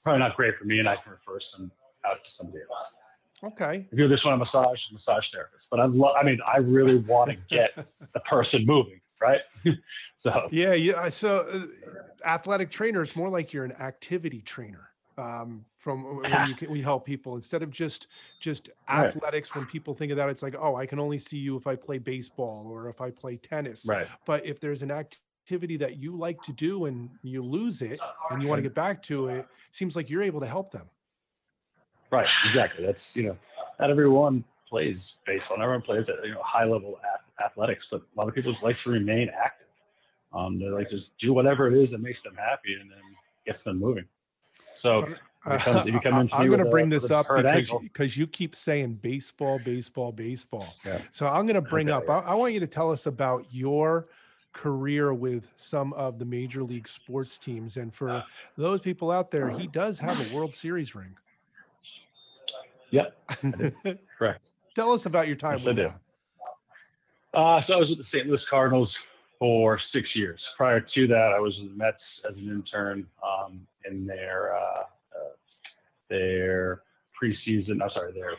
probably 0.04 0.20
not 0.20 0.36
great 0.36 0.56
for 0.58 0.66
me, 0.66 0.80
and 0.80 0.88
I 0.88 0.96
can 0.96 1.12
refer 1.12 1.40
some 1.56 1.72
out 2.06 2.16
to 2.16 2.30
somebody 2.38 2.60
else. 2.60 3.54
Okay. 3.54 3.88
If 3.92 3.98
you 3.98 4.08
just 4.10 4.26
want 4.26 4.42
a 4.42 4.46
massage, 4.46 4.78
massage 4.92 5.24
therapist. 5.34 5.64
But 5.72 5.80
I, 5.80 5.86
lo- 5.86 6.14
I 6.14 6.24
mean, 6.24 6.40
I 6.46 6.58
really 6.58 6.98
want 6.98 7.32
to 7.32 7.38
get 7.50 7.72
the 8.14 8.20
person 8.22 8.66
moving, 8.66 9.00
right? 9.22 9.40
so 10.24 10.50
Yeah. 10.52 10.74
Yeah. 10.74 11.10
So, 11.10 11.48
uh, 11.52 12.28
athletic 12.28 12.70
trainer, 12.70 13.02
it's 13.04 13.16
more 13.16 13.30
like 13.30 13.54
you're 13.54 13.66
an 13.66 13.72
activity 13.74 14.42
trainer. 14.42 14.90
Um, 15.18 15.66
from 15.80 16.04
when 16.30 16.46
you 16.46 16.54
can, 16.56 16.70
we 16.70 16.82
help 16.82 17.06
people 17.06 17.36
instead 17.36 17.64
of 17.64 17.72
just 17.72 18.08
just 18.40 18.70
Right. 18.90 19.08
athletics. 19.08 19.56
When 19.56 19.66
people 19.66 19.94
think 19.94 20.12
of 20.12 20.18
that, 20.18 20.30
it's 20.30 20.44
like, 20.44 20.56
oh, 20.60 20.76
I 20.76 20.86
can 20.86 21.00
only 21.00 21.20
see 21.20 21.38
you 21.38 21.56
if 21.56 21.68
I 21.68 21.76
play 21.76 21.98
baseball 21.98 22.68
or 22.70 22.90
if 22.90 23.02
I 23.02 23.12
play 23.12 23.38
tennis. 23.38 23.86
right, 23.86 24.08
But 24.26 24.46
if 24.46 24.60
there's 24.60 24.82
an 24.82 24.92
activity 24.92 25.78
that 25.78 25.98
you 25.98 26.16
like 26.16 26.42
to 26.44 26.54
do 26.54 26.86
and 26.86 27.10
you 27.24 27.44
lose 27.44 27.82
it 27.82 28.00
and 28.30 28.42
you 28.42 28.48
want 28.48 28.60
to 28.60 28.64
get 28.64 28.76
back 28.76 29.02
to 29.04 29.28
it, 29.28 29.48
seems 29.72 29.96
like 29.96 30.10
you're 30.10 30.22
able 30.22 30.42
to 30.42 30.48
help 30.48 30.72
them. 30.72 30.90
right, 32.12 32.28
exactly. 32.50 32.86
That's 32.86 33.00
you 33.14 33.24
know, 33.24 33.38
not 33.80 33.90
everyone 33.90 34.44
plays 34.70 34.98
baseball. 35.26 35.58
Not 35.58 35.64
everyone 35.64 35.82
plays 35.84 36.06
at 36.10 36.26
you 36.26 36.34
know 36.34 36.42
high 36.44 36.66
level 36.66 37.00
athletics, 37.44 37.86
but 37.90 38.02
a 38.02 38.20
lot 38.20 38.28
of 38.28 38.36
people 38.36 38.52
just 38.52 38.64
like 38.64 38.76
to 38.84 38.90
remain 38.92 39.30
active. 39.30 39.68
Um, 40.34 40.60
they 40.60 40.66
like 40.66 40.90
to 40.90 40.98
just 40.98 41.10
do 41.20 41.34
whatever 41.34 41.68
it 41.68 41.82
is 41.82 41.90
that 41.92 42.00
makes 42.00 42.20
them 42.24 42.36
happy 42.36 42.76
and 42.80 42.92
then 42.92 43.00
gets 43.46 43.64
them 43.64 43.80
moving. 43.80 44.06
So 44.84 45.02
So, 45.02 45.16
if 45.46 45.52
you 45.54 45.60
come- 45.74 45.88
if 45.88 45.94
you 45.94 46.00
come 46.02 46.20
into 46.20 46.36
I'm 46.36 46.48
going 46.48 46.60
to 46.60 46.64
with 46.66 46.68
a- 46.68 46.72
bring 46.72 46.90
this 46.90 47.12
up 47.12 47.28
because 47.28 47.72
because 47.82 48.18
you 48.18 48.28
keep 48.28 48.56
saying 48.56 48.96
baseball, 48.96 49.60
baseball, 49.60 50.12
baseball. 50.12 50.74
Yeah. 50.86 51.00
So 51.12 51.28
I'm 51.28 51.46
going 51.46 51.56
to 51.56 51.62
bring 51.62 51.90
Okay, 51.90 51.96
up. 51.98 52.04
yeah. 52.08 52.30
I, 52.30 52.32
I 52.32 52.36
want 52.36 52.54
you 52.54 52.60
to 52.60 52.68
tell 52.68 52.92
us 52.92 53.06
about 53.06 53.46
your 53.52 54.08
career 54.54 55.14
with 55.14 55.48
some 55.56 55.94
of 55.94 56.20
the 56.20 56.26
major 56.26 56.64
league 56.64 56.88
sports 56.88 57.38
teams, 57.38 57.78
and 57.78 57.94
for 57.94 58.24
those 58.58 58.82
people 58.82 59.12
out 59.12 59.32
there, 59.32 59.50
he 59.50 59.68
does 59.68 60.00
have 60.00 60.20
a 60.20 60.34
World 60.34 60.54
Series 60.54 60.96
ring. 60.96 61.16
Yep, 62.92 63.16
correct. 64.18 64.42
Tell 64.76 64.92
us 64.92 65.06
about 65.06 65.28
your 65.28 65.36
time 65.36 65.60
Yes, 65.60 65.66
with 65.68 65.76
that. 65.78 66.00
Uh, 67.38 67.62
so 67.68 67.74
I 67.74 67.78
was 67.78 67.90
with 67.90 68.00
the 68.00 68.06
St. 68.12 68.28
Louis 68.28 68.42
Cardinals 68.50 68.92
for 69.38 69.80
six 69.94 70.08
years. 70.16 70.40
Prior 70.58 70.82
to 70.82 71.08
that, 71.08 71.32
I 71.36 71.40
was 71.40 71.56
with 71.60 71.70
the 71.72 71.78
Mets 71.78 71.98
as 72.28 72.36
an 72.36 72.50
intern 72.50 73.06
um, 73.24 73.62
in 73.90 74.08
their 74.08 74.56
uh, 74.56 74.60
uh, 74.60 74.84
their 76.10 76.84
preseason. 77.22 77.82
I'm 77.82 77.90
sorry, 77.94 78.14
their 78.14 78.34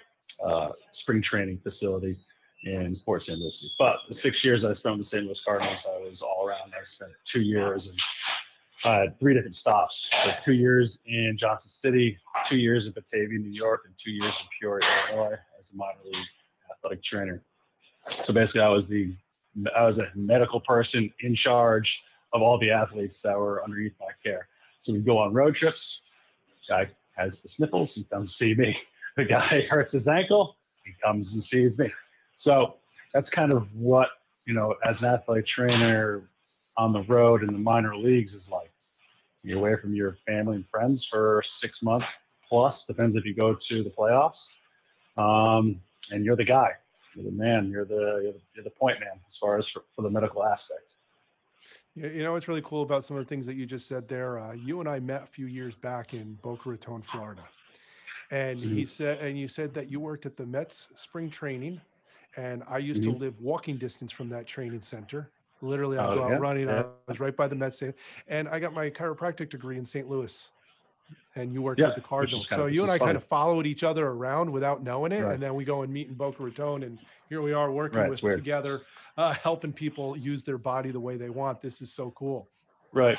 uh, 0.44 0.70
spring 1.02 1.22
training 1.22 1.60
facility 1.62 2.18
in 2.64 2.96
Port 3.04 3.22
St. 3.22 3.38
Lucie. 3.38 3.72
But 3.78 3.96
the 4.08 4.16
six 4.22 4.36
years 4.44 4.62
I 4.64 4.74
spent 4.78 4.98
with 4.98 5.10
the 5.10 5.16
St. 5.16 5.24
Louis 5.24 5.38
Cardinals, 5.44 5.78
I 5.86 5.98
was 6.00 6.18
all 6.22 6.46
around. 6.46 6.72
I 6.72 6.82
spent 6.96 7.12
two 7.32 7.40
years 7.40 7.82
and 7.84 7.98
I 8.84 8.98
had 9.00 9.18
three 9.18 9.34
different 9.34 9.56
stops. 9.60 9.94
So 10.24 10.30
two 10.44 10.52
years 10.52 10.90
in 11.06 11.36
Johnson 11.38 11.70
City, 11.82 12.16
two 12.48 12.56
years 12.56 12.84
in 12.86 12.92
Batavia, 12.92 13.38
New 13.38 13.50
York, 13.50 13.82
and 13.84 13.94
two 14.02 14.10
years 14.10 14.32
in 14.40 14.46
Peoria, 14.58 14.86
Illinois, 15.12 15.34
as 15.34 15.64
a 15.72 15.76
minor 15.76 16.00
league 16.04 16.14
athletic 16.72 17.04
trainer. 17.04 17.42
So 18.26 18.32
basically, 18.32 18.62
I 18.62 18.68
was 18.68 18.84
the 18.88 19.14
I 19.76 19.84
was 19.84 19.98
a 19.98 20.16
medical 20.16 20.60
person 20.60 21.12
in 21.20 21.36
charge 21.36 21.88
of 22.32 22.40
all 22.40 22.58
the 22.58 22.70
athletes 22.70 23.16
that 23.24 23.36
were 23.36 23.62
underneath 23.62 23.92
my 24.00 24.06
care. 24.24 24.48
So 24.84 24.92
we'd 24.92 25.04
go 25.04 25.18
on 25.18 25.34
road 25.34 25.56
trips. 25.56 25.78
Guy 26.68 26.88
has 27.20 27.32
the 27.42 27.48
sniffles, 27.56 27.90
he 27.94 28.04
comes 28.04 28.30
to 28.38 28.44
see 28.44 28.58
me. 28.58 28.74
the 29.16 29.24
guy 29.24 29.62
hurts 29.70 29.92
his 29.92 30.06
ankle, 30.06 30.56
he 30.84 30.92
comes 31.04 31.26
and 31.32 31.42
sees 31.52 31.76
me. 31.78 31.90
So 32.42 32.74
that's 33.12 33.28
kind 33.34 33.52
of 33.52 33.66
what, 33.74 34.08
you 34.46 34.54
know, 34.54 34.74
as 34.88 34.96
an 35.00 35.06
athlete 35.06 35.44
trainer 35.54 36.22
on 36.76 36.92
the 36.92 37.02
road 37.02 37.42
in 37.42 37.52
the 37.52 37.58
minor 37.58 37.96
leagues 37.96 38.32
is 38.32 38.42
like. 38.50 38.70
You're 39.42 39.58
away 39.58 39.80
from 39.80 39.94
your 39.94 40.18
family 40.26 40.56
and 40.56 40.64
friends 40.70 41.02
for 41.10 41.42
six 41.62 41.74
months 41.82 42.06
plus, 42.46 42.74
depends 42.86 43.16
if 43.16 43.24
you 43.24 43.34
go 43.34 43.56
to 43.70 43.82
the 43.82 43.90
playoffs. 43.90 44.32
Um, 45.16 45.80
and 46.10 46.24
you're 46.24 46.36
the 46.36 46.44
guy, 46.44 46.70
you're 47.14 47.24
the 47.24 47.30
man, 47.30 47.70
you're 47.70 47.84
the, 47.84 48.20
you're 48.22 48.32
the, 48.32 48.40
you're 48.54 48.64
the 48.64 48.70
point 48.70 49.00
man 49.00 49.14
as 49.14 49.34
far 49.40 49.58
as 49.58 49.64
for, 49.72 49.82
for 49.96 50.02
the 50.02 50.10
medical 50.10 50.44
aspect. 50.44 50.89
You 51.94 52.22
know 52.22 52.32
what's 52.32 52.46
really 52.48 52.62
cool 52.62 52.82
about 52.82 53.04
some 53.04 53.16
of 53.16 53.24
the 53.24 53.28
things 53.28 53.46
that 53.46 53.54
you 53.56 53.66
just 53.66 53.88
said 53.88 54.06
there? 54.08 54.38
Uh, 54.38 54.52
you 54.52 54.78
and 54.80 54.88
I 54.88 55.00
met 55.00 55.22
a 55.24 55.26
few 55.26 55.46
years 55.46 55.74
back 55.74 56.14
in 56.14 56.34
Boca 56.34 56.68
Raton, 56.68 57.02
Florida, 57.02 57.50
and 58.30 58.64
Mm-hmm. 58.64 58.82
he 58.82 58.86
said, 58.86 59.20
and 59.20 59.38
you 59.38 59.48
said 59.48 59.74
that 59.74 59.90
you 59.90 60.00
worked 60.00 60.26
at 60.26 60.36
the 60.36 60.46
Mets 60.46 60.88
spring 60.96 61.30
training, 61.30 61.82
and 62.36 62.64
I 62.68 62.78
used 62.78 63.02
Mhm. 63.02 63.06
to 63.06 63.12
live 63.12 63.40
walking 63.40 63.78
distance 63.78 64.12
from 64.12 64.30
that 64.30 64.46
training 64.46 64.82
center. 64.82 65.32
Literally, 65.62 65.98
I'd 65.98 66.10
Oh, 66.10 66.14
go 66.14 66.24
out 66.24 66.32
yeah, 66.32 66.40
running. 66.40 66.68
yeah. 66.68 66.82
I 66.82 66.90
was 67.08 67.20
right 67.20 67.36
by 67.36 67.48
the 67.48 67.56
Mets 67.56 67.76
stadium, 67.78 67.96
and 68.28 68.48
I 68.48 68.60
got 68.60 68.74
my 68.74 68.90
chiropractic 68.90 69.50
degree 69.50 69.78
in 69.78 69.86
St. 69.86 70.08
Louis. 70.08 70.52
And 71.36 71.52
you 71.52 71.62
worked 71.62 71.78
Yeah, 71.78 71.86
with 71.86 71.94
the 71.94 72.00
Cardinals, 72.00 72.48
so 72.48 72.66
you 72.66 72.82
and 72.82 72.90
I 72.90 72.96
it's 72.96 73.04
kind 73.04 73.16
of 73.16 73.24
followed 73.24 73.64
each 73.64 73.84
other 73.84 74.08
around 74.08 74.50
without 74.50 74.82
knowing 74.82 75.12
it, 75.12 75.22
Right. 75.22 75.34
and 75.34 75.42
then 75.42 75.54
we 75.54 75.64
go 75.64 75.82
and 75.82 75.92
meet 75.92 76.08
in 76.08 76.14
Boca 76.14 76.42
Raton, 76.42 76.82
and 76.82 76.98
here 77.28 77.40
we 77.40 77.52
are 77.52 77.70
working 77.70 77.98
Right, 77.98 78.10
with 78.10 78.20
together, 78.34 78.82
uh, 79.16 79.32
helping 79.34 79.72
people 79.72 80.16
use 80.16 80.42
their 80.42 80.58
body 80.58 80.90
the 80.90 81.00
way 81.00 81.16
they 81.16 81.30
want. 81.30 81.60
This 81.60 81.80
is 81.82 81.92
so 81.92 82.10
cool. 82.10 82.50
Right. 82.92 83.16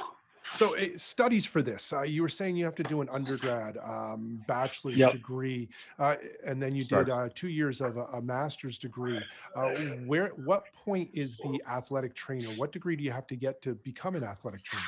So 0.53 0.75
uh, 0.75 0.87
studies 0.97 1.45
for 1.45 1.61
this, 1.61 1.93
uh, 1.93 2.01
you 2.01 2.21
were 2.21 2.29
saying 2.29 2.57
you 2.57 2.65
have 2.65 2.75
to 2.75 2.83
do 2.83 2.99
an 2.99 3.07
undergrad, 3.09 3.77
um, 3.77 4.43
bachelor's 4.45 4.97
Yep. 4.97 5.11
degree, 5.11 5.69
uh, 5.97 6.17
and 6.45 6.61
then 6.61 6.75
you 6.75 6.83
did 6.83 7.09
uh, 7.09 7.29
two 7.33 7.47
years 7.47 7.79
of 7.79 7.95
a, 7.95 8.03
a 8.07 8.21
master's 8.21 8.77
degree. 8.77 9.17
Uh, 9.55 9.69
where, 10.05 10.27
what 10.35 10.65
point 10.73 11.09
is 11.13 11.37
the 11.37 11.63
athletic 11.69 12.13
trainer? 12.15 12.51
What 12.51 12.73
degree 12.73 12.97
do 12.97 13.03
you 13.05 13.11
have 13.11 13.27
to 13.27 13.37
get 13.37 13.61
to 13.61 13.75
become 13.75 14.15
an 14.15 14.25
athletic 14.25 14.63
trainer? 14.63 14.83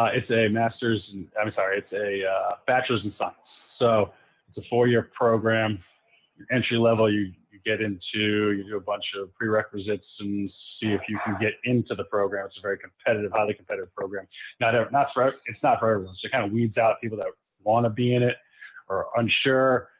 Uh, 0.00 0.08
it's 0.14 0.30
a 0.30 0.48
master's, 0.48 1.02
in, 1.12 1.28
I'm 1.38 1.52
sorry, 1.54 1.76
it's 1.76 1.92
a 1.92 2.26
uh, 2.26 2.54
bachelor's 2.66 3.02
in 3.04 3.12
science. 3.18 3.36
So 3.78 4.12
it's 4.48 4.56
a 4.56 4.68
four-year 4.70 5.10
program. 5.14 5.78
Entry 6.50 6.78
level, 6.78 7.12
you, 7.12 7.32
you 7.52 7.58
get 7.66 7.82
into, 7.82 8.52
you 8.52 8.64
do 8.66 8.78
a 8.78 8.80
bunch 8.80 9.04
of 9.20 9.34
prerequisites 9.34 10.06
and 10.20 10.50
see 10.80 10.86
if 10.86 11.02
you 11.06 11.18
can 11.22 11.36
get 11.38 11.52
into 11.64 11.94
the 11.94 12.04
program. 12.04 12.46
It's 12.46 12.56
a 12.56 12.62
very 12.62 12.78
competitive, 12.78 13.30
highly 13.30 13.52
competitive 13.52 13.94
program. 13.94 14.26
Not 14.58 14.74
ev- 14.74 14.90
not 14.90 15.08
for 15.12 15.34
it's 15.46 15.62
not 15.62 15.80
for 15.80 15.90
everyone. 15.90 16.14
So 16.14 16.28
it 16.28 16.32
kind 16.32 16.46
of 16.46 16.50
weeds 16.50 16.78
out 16.78 16.98
people 17.02 17.18
that 17.18 17.26
want 17.62 17.84
to 17.84 17.90
be 17.90 18.14
in 18.14 18.22
it 18.22 18.36
or 18.88 19.08
unsure. 19.16 19.90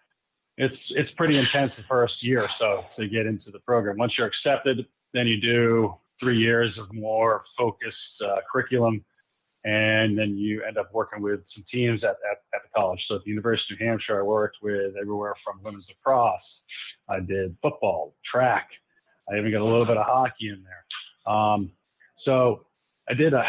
It's 0.57 0.75
it's 0.91 1.11
pretty 1.19 1.37
intense 1.37 1.73
the 1.77 1.85
first 1.91 2.15
year 2.23 2.41
or 2.41 2.49
so 2.59 2.85
to 2.99 3.07
get 3.07 3.27
into 3.27 3.51
the 3.51 3.59
program. 3.59 3.99
Once 3.99 4.15
you're 4.17 4.29
accepted, 4.29 4.87
then 5.13 5.27
you 5.27 5.39
do 5.39 5.95
three 6.19 6.39
years 6.39 6.73
of 6.79 6.91
more 6.95 7.43
focused 7.59 8.17
uh, 8.25 8.37
curriculum 8.51 9.05
and 9.65 10.19
then 10.19 10.37
you 10.37 10.63
end 10.67 10.79
up 10.79 10.91
working 10.93 11.23
with 11.23 11.41
some 11.55 11.65
teams 11.71 12.03
at, 12.03 12.17
at, 12.31 12.39
at 12.55 12.63
the 12.63 12.69
college. 12.75 13.01
So 13.09 13.17
at 13.17 13.25
the 13.25 13.31
University 13.31 13.75
of 13.75 13.81
New 13.81 13.87
Hampshire, 13.87 14.21
I 14.21 14.23
worked 14.23 14.57
with 14.63 14.95
everywhere 15.01 15.35
from 15.45 15.63
women's 15.63 15.87
lacrosse. 15.89 16.41
I 17.09 17.21
did 17.21 17.57
football, 17.61 18.15
track. 18.31 18.69
I 19.31 19.39
even 19.39 19.53
got 19.53 19.61
a 19.61 19.65
little 19.65 19.87
bit 19.87 19.97
of 19.97 20.07
hockey 20.07 20.49
in 20.49 20.65
there. 20.65 21.35
Um, 21.35 21.73
so 22.25 22.67
I 23.09 23.15
did 23.15 23.35
a, 23.35 23.39
a 23.39 23.45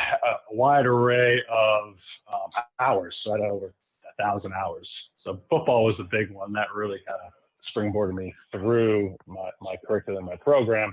wide 0.51 0.85
array 0.85 1.41
of 1.49 1.95
um, 2.31 2.49
hours. 2.79 3.15
So 3.23 3.33
I 3.33 3.39
had 3.39 3.49
over 3.49 3.67
a 3.67 4.23
thousand 4.23 4.53
hours. 4.53 4.89
So 5.23 5.39
football 5.49 5.85
was 5.85 5.95
the 5.97 6.07
big 6.11 6.31
one 6.31 6.51
that 6.53 6.67
really 6.75 6.99
kind 7.07 7.19
of 7.25 7.31
springboarded 7.73 8.15
me 8.15 8.33
through 8.51 9.15
my, 9.27 9.49
my 9.61 9.75
curriculum, 9.87 10.25
my 10.25 10.35
program. 10.35 10.91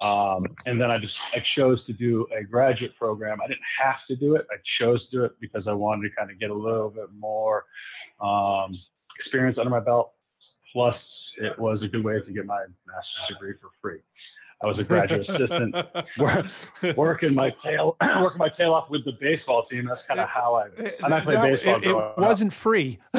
Um, 0.00 0.46
and 0.66 0.80
then 0.80 0.90
I 0.90 0.98
just 0.98 1.14
I 1.34 1.42
chose 1.56 1.84
to 1.86 1.92
do 1.92 2.26
a 2.38 2.44
graduate 2.44 2.96
program. 2.96 3.38
I 3.42 3.48
didn't 3.48 3.60
have 3.82 3.96
to 4.08 4.16
do 4.16 4.36
it. 4.36 4.46
I 4.50 4.56
chose 4.80 5.04
to 5.10 5.16
do 5.18 5.24
it 5.24 5.32
because 5.40 5.66
I 5.66 5.72
wanted 5.72 6.08
to 6.08 6.14
kind 6.14 6.30
of 6.30 6.38
get 6.38 6.50
a 6.50 6.54
little 6.54 6.90
bit 6.90 7.08
more 7.18 7.64
um, 8.20 8.78
experience 9.18 9.58
under 9.58 9.70
my 9.70 9.80
belt. 9.80 10.12
Plus, 10.72 10.94
it 11.38 11.58
was 11.58 11.82
a 11.82 11.88
good 11.88 12.04
way 12.04 12.20
to 12.20 12.32
get 12.32 12.46
my 12.46 12.60
master's 12.86 13.28
degree 13.28 13.54
for 13.60 13.70
free. 13.82 14.00
I 14.62 14.66
was 14.66 14.78
a 14.78 14.84
graduate 14.84 15.28
assistant, 15.28 15.74
working 16.96 17.34
my 17.34 17.54
tail 17.64 17.96
working 18.20 18.38
my 18.38 18.48
tail 18.56 18.74
off 18.74 18.90
with 18.90 19.04
the 19.04 19.12
baseball 19.20 19.66
team. 19.66 19.86
That's 19.86 20.00
kind 20.08 20.20
of 20.20 20.28
how 20.28 20.54
I. 20.54 20.66
And 20.76 20.94
I'm 21.02 21.10
not 21.10 21.24
playing 21.24 21.42
baseball. 21.42 21.76
It, 21.76 21.86
it 21.86 22.18
wasn't 22.18 22.52
free. 22.52 22.98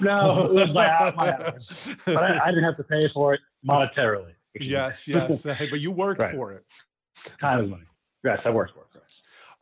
No, 0.00 0.44
it 0.44 0.52
was 0.52 0.68
my, 0.74 1.10
my 1.16 1.32
hours, 1.38 1.88
but 2.04 2.22
I, 2.22 2.38
I 2.44 2.48
didn't 2.48 2.64
have 2.64 2.76
to 2.76 2.84
pay 2.84 3.08
for 3.14 3.32
it 3.32 3.40
monetarily. 3.66 4.32
Yes, 4.60 5.06
yes, 5.08 5.42
but 5.42 5.80
you 5.80 5.90
worked 5.90 6.20
Right. 6.20 6.30
for 6.30 6.52
it. 6.52 6.64
Time 7.40 7.64
is 7.64 7.70
money. 7.70 7.84
Yes, 8.24 8.40
I 8.44 8.50
worked 8.50 8.74
for 8.74 8.80
it. 8.80 9.02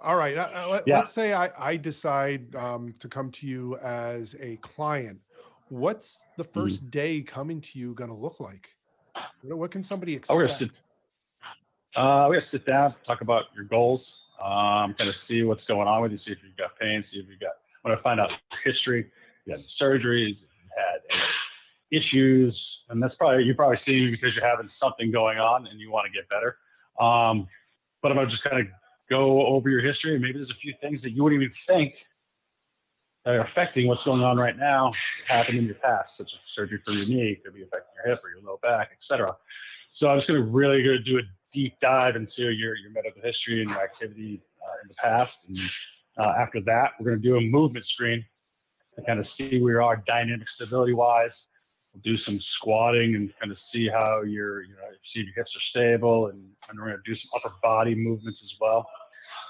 All 0.01 0.17
right. 0.17 0.37
Uh, 0.37 0.51
uh, 0.55 0.69
let, 0.69 0.87
Yeah. 0.87 0.99
us 1.01 1.13
say 1.13 1.33
I, 1.33 1.51
I 1.59 1.77
decide 1.77 2.55
um, 2.57 2.95
to 3.01 3.09
come 3.09 3.31
to 3.33 3.47
you 3.47 3.79
as 3.79 4.35
a 4.41 4.57
client. 4.57 5.19
What's 5.69 6.27
the 6.37 6.45
Mm-hmm. 6.45 6.61
1st 6.61 6.91
day 6.91 7.21
coming 7.23 7.61
to 7.61 7.79
you 7.79 7.95
going 7.95 8.11
to 8.11 8.17
look 8.17 8.39
like? 8.39 8.69
What, 9.43 9.59
what 9.59 9.71
can 9.71 9.83
somebody 9.83 10.13
we're 10.29 10.45
expect? 10.47 10.81
gonna 11.97 12.25
Uh, 12.25 12.29
we 12.29 12.37
have 12.37 12.45
to 12.45 12.51
sit 12.51 12.67
down, 12.67 12.95
talk 13.07 13.21
about 13.23 13.45
your 13.55 13.65
goals, 13.65 14.03
um, 14.43 14.95
kind 14.99 15.09
of 15.09 15.15
see 15.29 15.43
what's 15.43 15.65
going 15.65 15.89
on 15.89 16.03
with 16.03 16.13
you, 16.13 16.19
see 16.19 16.33
if 16.33 16.39
you've 16.45 16.57
got 16.57 16.79
pain, 16.79 17.05
see 17.13 17.19
if 17.21 17.27
you've 17.29 17.41
got, 17.41 17.53
want 17.85 17.97
to 17.97 18.03
find 18.03 18.21
out 18.21 18.31
history, 18.65 19.11
you 19.47 19.53
had 19.53 19.63
surgeries, 19.81 20.37
you 20.37 20.69
had 20.77 21.01
any 21.11 22.03
issues, 22.03 22.61
and 22.95 23.03
that's 23.03 23.15
probably, 23.17 23.45
you 23.45 23.55
probably 23.55 23.79
see 23.85 24.07
me 24.07 24.11
because 24.11 24.35
you're 24.35 24.47
having 24.47 24.71
something 24.81 25.11
going 25.11 25.39
on 25.39 25.67
and 25.67 25.81
you 25.81 25.91
want 25.91 26.07
to 26.07 26.13
get 26.13 26.29
better. 26.29 26.57
Um, 26.99 27.47
but 28.03 28.13
I'm 28.13 28.19
to 28.19 28.31
just 28.31 28.45
kind 28.45 28.61
of 28.61 28.67
go 29.11 29.47
over 29.47 29.69
your 29.69 29.83
history 29.83 30.15
and 30.15 30.23
maybe 30.23 30.39
there's 30.39 30.51
a 30.51 30.61
few 30.63 30.75
things 30.81 31.03
that 31.03 31.11
you 31.11 31.23
wouldn't 31.23 31.43
even 31.43 31.55
think 31.67 31.95
that 33.25 33.35
are 33.35 33.47
affecting 33.47 33.87
what's 33.87 34.05
going 34.05 34.23
on 34.23 34.37
right 34.37 34.57
now 34.59 34.93
happened 35.29 35.59
in 35.59 35.65
your 35.65 35.77
past, 35.77 36.11
such 36.19 36.29
as 36.33 36.41
surgery 36.55 36.81
for 36.85 36.93
your 36.93 37.07
knee, 37.07 37.39
could 37.45 37.55
be 37.55 37.63
affecting 37.63 37.93
your 37.97 38.15
hip 38.15 38.25
or 38.25 38.31
your 38.31 38.43
low 38.47 38.59
back, 38.63 38.91
etc. 38.93 39.35
So 39.97 40.09
I'm 40.09 40.19
just 40.19 40.29
to 40.29 40.43
really 40.43 40.83
go 40.83 40.97
do 41.05 41.19
a 41.19 41.23
deep 41.53 41.75
dive 41.81 42.17
into 42.17 42.51
your, 42.51 42.77
your 42.77 42.91
medical 42.93 43.23
history 43.23 43.63
and 43.63 43.71
your 43.71 43.83
activity 43.83 44.43
uh, 44.63 44.83
in 44.83 44.89
the 44.89 44.95
past. 45.03 45.33
And 45.49 45.59
uh, 46.19 46.35
after 46.39 46.61
that, 46.67 46.91
we're 47.01 47.15
to 47.15 47.21
do 47.21 47.37
a 47.37 47.41
movement 47.41 47.87
screen 47.95 48.25
to 48.97 49.03
kind 49.03 49.19
of 49.19 49.27
see 49.39 49.61
where 49.61 49.75
you 49.75 49.83
are 49.83 50.03
dynamic 50.07 50.47
stability 50.57 50.93
wise. 50.93 51.31
Do 52.03 52.17
some 52.19 52.41
squatting 52.57 53.15
and 53.15 53.33
kind 53.41 53.53
of 53.53 53.59
see 53.73 53.89
how 53.89 54.23
your, 54.23 54.63
you 54.63 54.75
know, 54.75 54.83
see 55.13 55.21
if 55.21 55.27
your 55.27 55.35
hips 55.37 55.53
are 55.55 55.67
stable. 55.71 56.27
And, 56.27 56.45
and 56.69 56.79
we're 56.79 56.87
going 56.87 56.97
to 57.05 57.11
do 57.11 57.15
some 57.17 57.31
upper 57.37 57.55
body 57.63 57.95
movements 57.95 58.41
as 58.43 58.51
well. 58.61 58.87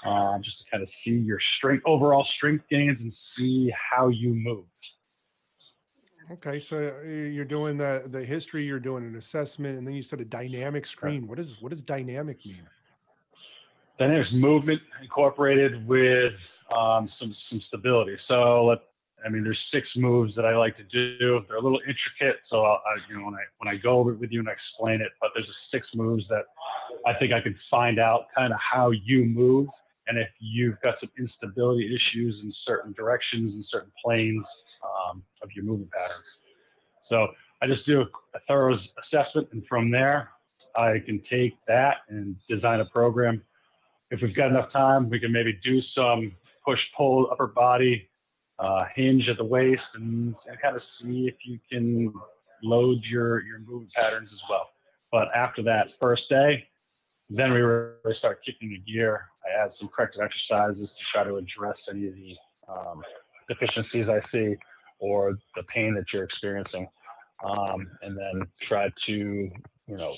Um, 0.05 0.43
just 0.43 0.59
to 0.59 0.65
kind 0.69 0.83
of 0.83 0.89
see 1.03 1.11
your 1.11 1.39
strength, 1.57 1.83
overall 1.87 2.27
strength 2.37 2.65
gains, 2.69 2.99
and 2.99 3.11
see 3.35 3.73
how 3.91 4.09
you 4.09 4.35
move. 4.35 4.65
Okay, 6.31 6.59
so 6.59 6.93
uh, 7.03 7.07
you're 7.07 7.45
doing 7.45 7.77
the 7.77 8.03
the 8.07 8.23
history, 8.23 8.65
you're 8.65 8.79
doing 8.79 9.03
an 9.05 9.15
assessment, 9.15 9.77
and 9.77 9.85
then 9.85 9.93
you 9.93 10.01
said 10.01 10.21
a 10.21 10.25
dynamic 10.25 10.85
screen. 10.85 11.27
What 11.27 11.39
is 11.39 11.55
what 11.59 11.69
does 11.69 11.81
dynamic 11.81 12.43
mean? 12.45 12.67
Then 13.99 14.09
there's 14.09 14.31
movement 14.33 14.81
incorporated 15.01 15.87
with 15.87 16.33
um, 16.75 17.09
some 17.19 17.35
some 17.49 17.61
stability. 17.67 18.17
So 18.27 18.65
let 18.65 18.79
I 19.25 19.29
mean, 19.29 19.43
there's 19.43 19.59
six 19.73 19.87
moves 19.95 20.35
that 20.35 20.45
I 20.45 20.55
like 20.55 20.77
to 20.77 20.83
do. 20.83 21.41
They're 21.47 21.57
a 21.57 21.61
little 21.61 21.79
intricate, 21.79 22.41
so 22.49 22.63
I, 22.63 22.77
you 23.09 23.17
know 23.17 23.25
when 23.25 23.33
I 23.33 23.43
when 23.57 23.73
I 23.73 23.77
go 23.77 23.97
over 23.97 24.11
it 24.13 24.19
with 24.19 24.31
you 24.31 24.39
and 24.39 24.49
I 24.49 24.51
explain 24.51 25.01
it, 25.01 25.11
but 25.19 25.31
there's 25.33 25.47
six 25.71 25.87
moves 25.95 26.27
that 26.29 26.43
I 27.05 27.13
think 27.15 27.33
I 27.33 27.41
can 27.41 27.55
find 27.71 27.99
out 27.99 28.25
kind 28.35 28.53
of 28.53 28.59
how 28.59 28.91
you 28.91 29.25
move 29.25 29.67
and 30.07 30.17
if 30.17 30.27
you've 30.39 30.79
got 30.81 30.95
some 30.99 31.09
instability 31.17 31.87
issues 31.87 32.39
in 32.43 32.53
certain 32.65 32.93
directions 32.93 33.53
and 33.53 33.65
certain 33.71 33.91
planes 34.03 34.45
um, 34.83 35.23
of 35.41 35.49
your 35.55 35.65
movement 35.65 35.91
patterns. 35.91 36.25
So 37.09 37.27
I 37.61 37.67
just 37.67 37.85
do 37.85 38.01
a, 38.01 38.03
a 38.03 38.39
thorough 38.47 38.77
assessment, 39.03 39.49
and 39.51 39.63
from 39.67 39.89
there, 39.89 40.29
I 40.75 40.99
can 41.05 41.21
take 41.29 41.53
that 41.67 41.97
and 42.09 42.35
design 42.49 42.81
a 42.81 42.85
program. 42.85 43.41
If 44.11 44.21
we've 44.21 44.35
got 44.35 44.49
enough 44.49 44.71
time, 44.71 45.09
we 45.09 45.19
can 45.19 45.31
maybe 45.31 45.59
do 45.63 45.81
some 45.95 46.33
push 46.63 46.79
pull 46.95 47.29
upper 47.31 47.47
body, 47.47 48.07
uh, 48.59 48.85
hinge 48.95 49.27
at 49.29 49.37
the 49.37 49.43
waist, 49.43 49.81
and, 49.95 50.35
and 50.47 50.61
kind 50.61 50.75
of 50.75 50.81
see 51.01 51.27
if 51.27 51.35
you 51.45 51.59
can 51.71 52.13
load 52.63 52.99
your 53.09 53.43
your 53.43 53.59
movement 53.59 53.91
patterns 53.93 54.29
as 54.31 54.39
well. 54.49 54.69
But 55.11 55.27
after 55.35 55.61
that 55.63 55.87
first 55.99 56.23
day, 56.29 56.67
then 57.29 57.53
we 57.53 57.59
really 57.59 58.15
start 58.17 58.39
kicking 58.45 58.69
the 58.69 58.79
gear. 58.91 59.25
I 59.45 59.63
add 59.63 59.71
some 59.79 59.89
corrective 59.89 60.21
exercises 60.21 60.89
to 60.89 61.03
try 61.13 61.23
to 61.23 61.35
address 61.35 61.77
any 61.89 62.07
of 62.07 62.15
the 62.15 62.35
um, 62.67 63.01
deficiencies 63.47 64.07
I 64.09 64.21
see 64.31 64.55
or 64.99 65.37
the 65.55 65.63
pain 65.63 65.93
that 65.95 66.05
you're 66.13 66.23
experiencing, 66.23 66.87
um, 67.43 67.87
and 68.01 68.17
then 68.17 68.47
try 68.67 68.89
to, 69.07 69.13
you 69.13 69.51
know, 69.87 70.13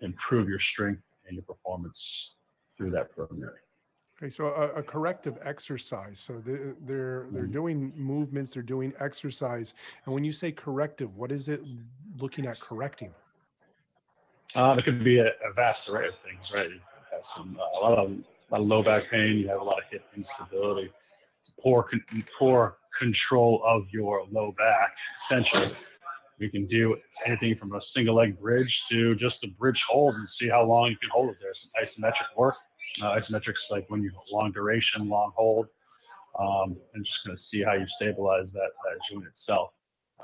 improve 0.00 0.48
your 0.48 0.58
strength 0.72 1.02
and 1.26 1.36
your 1.36 1.44
performance 1.44 1.96
through 2.76 2.90
that 2.90 3.14
program. 3.14 3.52
Okay, 4.22 4.28
so 4.28 4.48
a, 4.48 4.80
a 4.80 4.82
corrective 4.82 5.38
exercise. 5.42 6.20
So 6.20 6.40
the, 6.40 6.76
they're 6.82 7.26
they're 7.30 7.46
Mhm. 7.46 7.52
doing 7.52 7.92
movements, 7.96 8.52
they're 8.52 8.62
doing 8.62 8.92
exercise, 9.00 9.72
and 10.04 10.14
when 10.14 10.24
you 10.24 10.32
say 10.32 10.52
corrective, 10.52 11.16
what 11.16 11.32
is 11.32 11.48
it 11.48 11.62
looking 12.18 12.46
at 12.46 12.60
correcting? 12.60 13.14
Um, 14.54 14.78
it 14.78 14.84
could 14.84 15.02
be 15.04 15.18
a, 15.18 15.28
a 15.28 15.52
vast 15.54 15.88
array 15.88 16.08
of 16.08 16.14
things, 16.24 16.42
right? 16.52 16.68
You 16.68 16.80
have 17.12 17.22
some, 17.36 17.58
uh, 17.58 17.78
a 17.78 17.80
lot 17.80 17.98
of 17.98 18.10
a 18.10 18.14
lot 18.50 18.60
of 18.60 18.66
low 18.66 18.82
back 18.82 19.04
pain. 19.10 19.38
You 19.38 19.48
have 19.48 19.60
a 19.60 19.64
lot 19.64 19.78
of 19.78 19.84
hip 19.90 20.02
instability, 20.14 20.92
poor 21.62 21.84
con- 21.84 22.04
poor 22.38 22.76
control 22.98 23.62
of 23.64 23.88
your 23.90 24.26
low 24.30 24.52
back. 24.52 24.94
Essentially, 25.30 25.72
we 26.38 26.50
can 26.50 26.66
do 26.66 26.96
anything 27.24 27.56
from 27.56 27.72
a 27.74 27.80
single 27.94 28.16
leg 28.16 28.38
bridge 28.38 28.70
to 28.90 29.14
just 29.14 29.36
a 29.44 29.48
bridge 29.58 29.80
hold 29.88 30.14
and 30.16 30.28
see 30.38 30.48
how 30.48 30.64
long 30.64 30.90
you 30.90 30.96
can 30.98 31.08
hold 31.10 31.30
it 31.30 31.36
there. 31.40 31.54
Some 31.62 32.04
isometric 32.04 32.36
work. 32.36 32.56
Uh, 33.02 33.16
isometrics 33.16 33.62
like 33.70 33.84
when 33.88 34.02
you 34.02 34.10
long 34.32 34.52
duration, 34.52 35.08
long 35.08 35.32
hold, 35.36 35.66
um, 36.38 36.76
and 36.94 37.04
just 37.04 37.18
going 37.24 37.36
to 37.36 37.42
see 37.50 37.62
how 37.64 37.72
you 37.72 37.86
stabilize 37.96 38.46
that 38.52 38.70
that 38.84 38.98
joint 39.10 39.24
itself. 39.38 39.70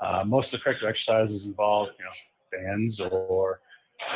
Uh, 0.01 0.23
most 0.25 0.45
of 0.47 0.51
the 0.51 0.57
corrective 0.59 0.87
exercises 0.87 1.41
involve, 1.45 1.89
you 1.97 2.05
know, 2.05 2.11
fans 2.51 2.99
or 3.11 3.61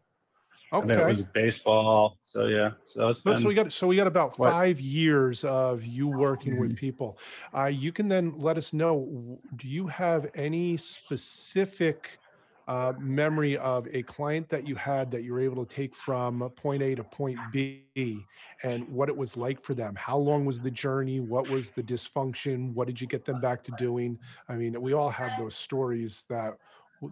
I 0.81 0.87
mean, 0.87 0.99
it 0.99 1.05
Okay. 1.05 1.07
was 1.07 1.25
baseball. 1.35 2.19
So 2.33 2.47
yeah, 2.47 2.71
so 2.95 3.09
it's 3.09 3.21
been, 3.23 3.37
so 3.37 3.49
we 3.49 3.55
got 3.55 3.73
so 3.73 3.87
we 3.87 3.97
got 3.97 4.07
about 4.07 4.35
What? 4.37 4.59
five 4.59 4.81
years 4.81 5.45
of 5.45 5.85
you 5.85 6.09
working 6.09 6.57
with 6.57 6.75
Mhm. 6.75 6.77
people. 6.77 7.19
Uh, 7.55 7.67
you 7.67 7.93
can 7.93 8.09
then 8.09 8.39
let 8.39 8.57
us 8.57 8.73
know. 8.73 9.41
Do 9.55 9.69
you 9.69 9.87
have 9.89 10.31
any 10.35 10.77
specific 10.77 12.21
uh, 12.67 12.93
memory 12.99 13.57
of 13.57 13.87
a 13.89 14.03
client 14.03 14.49
that 14.51 14.67
you 14.67 14.77
had 14.77 15.11
that 15.11 15.23
you 15.25 15.33
were 15.33 15.41
able 15.41 15.65
to 15.65 15.75
take 15.75 15.95
from 15.95 16.49
point 16.57 16.83
A 16.83 16.95
to 16.95 17.05
point 17.05 17.51
B, 17.51 18.29
and 18.63 18.85
what 18.85 19.09
it 19.09 19.17
was 19.17 19.37
like 19.37 19.61
for 19.61 19.75
them? 19.75 19.95
How 19.97 20.17
long 20.19 20.45
was 20.47 20.61
the 20.61 20.71
journey? 20.71 21.21
What 21.21 21.49
was 21.49 21.73
the 21.73 21.83
dysfunction? 21.83 22.73
What 22.75 22.87
did 22.87 23.01
you 23.01 23.07
get 23.07 23.25
them 23.25 23.41
back 23.41 23.63
to 23.65 23.73
doing? 23.73 24.19
I 24.49 24.55
mean, 24.57 24.81
we 24.81 24.93
all 24.95 25.11
have 25.11 25.37
those 25.37 25.57
stories 25.57 26.25
that 26.31 26.55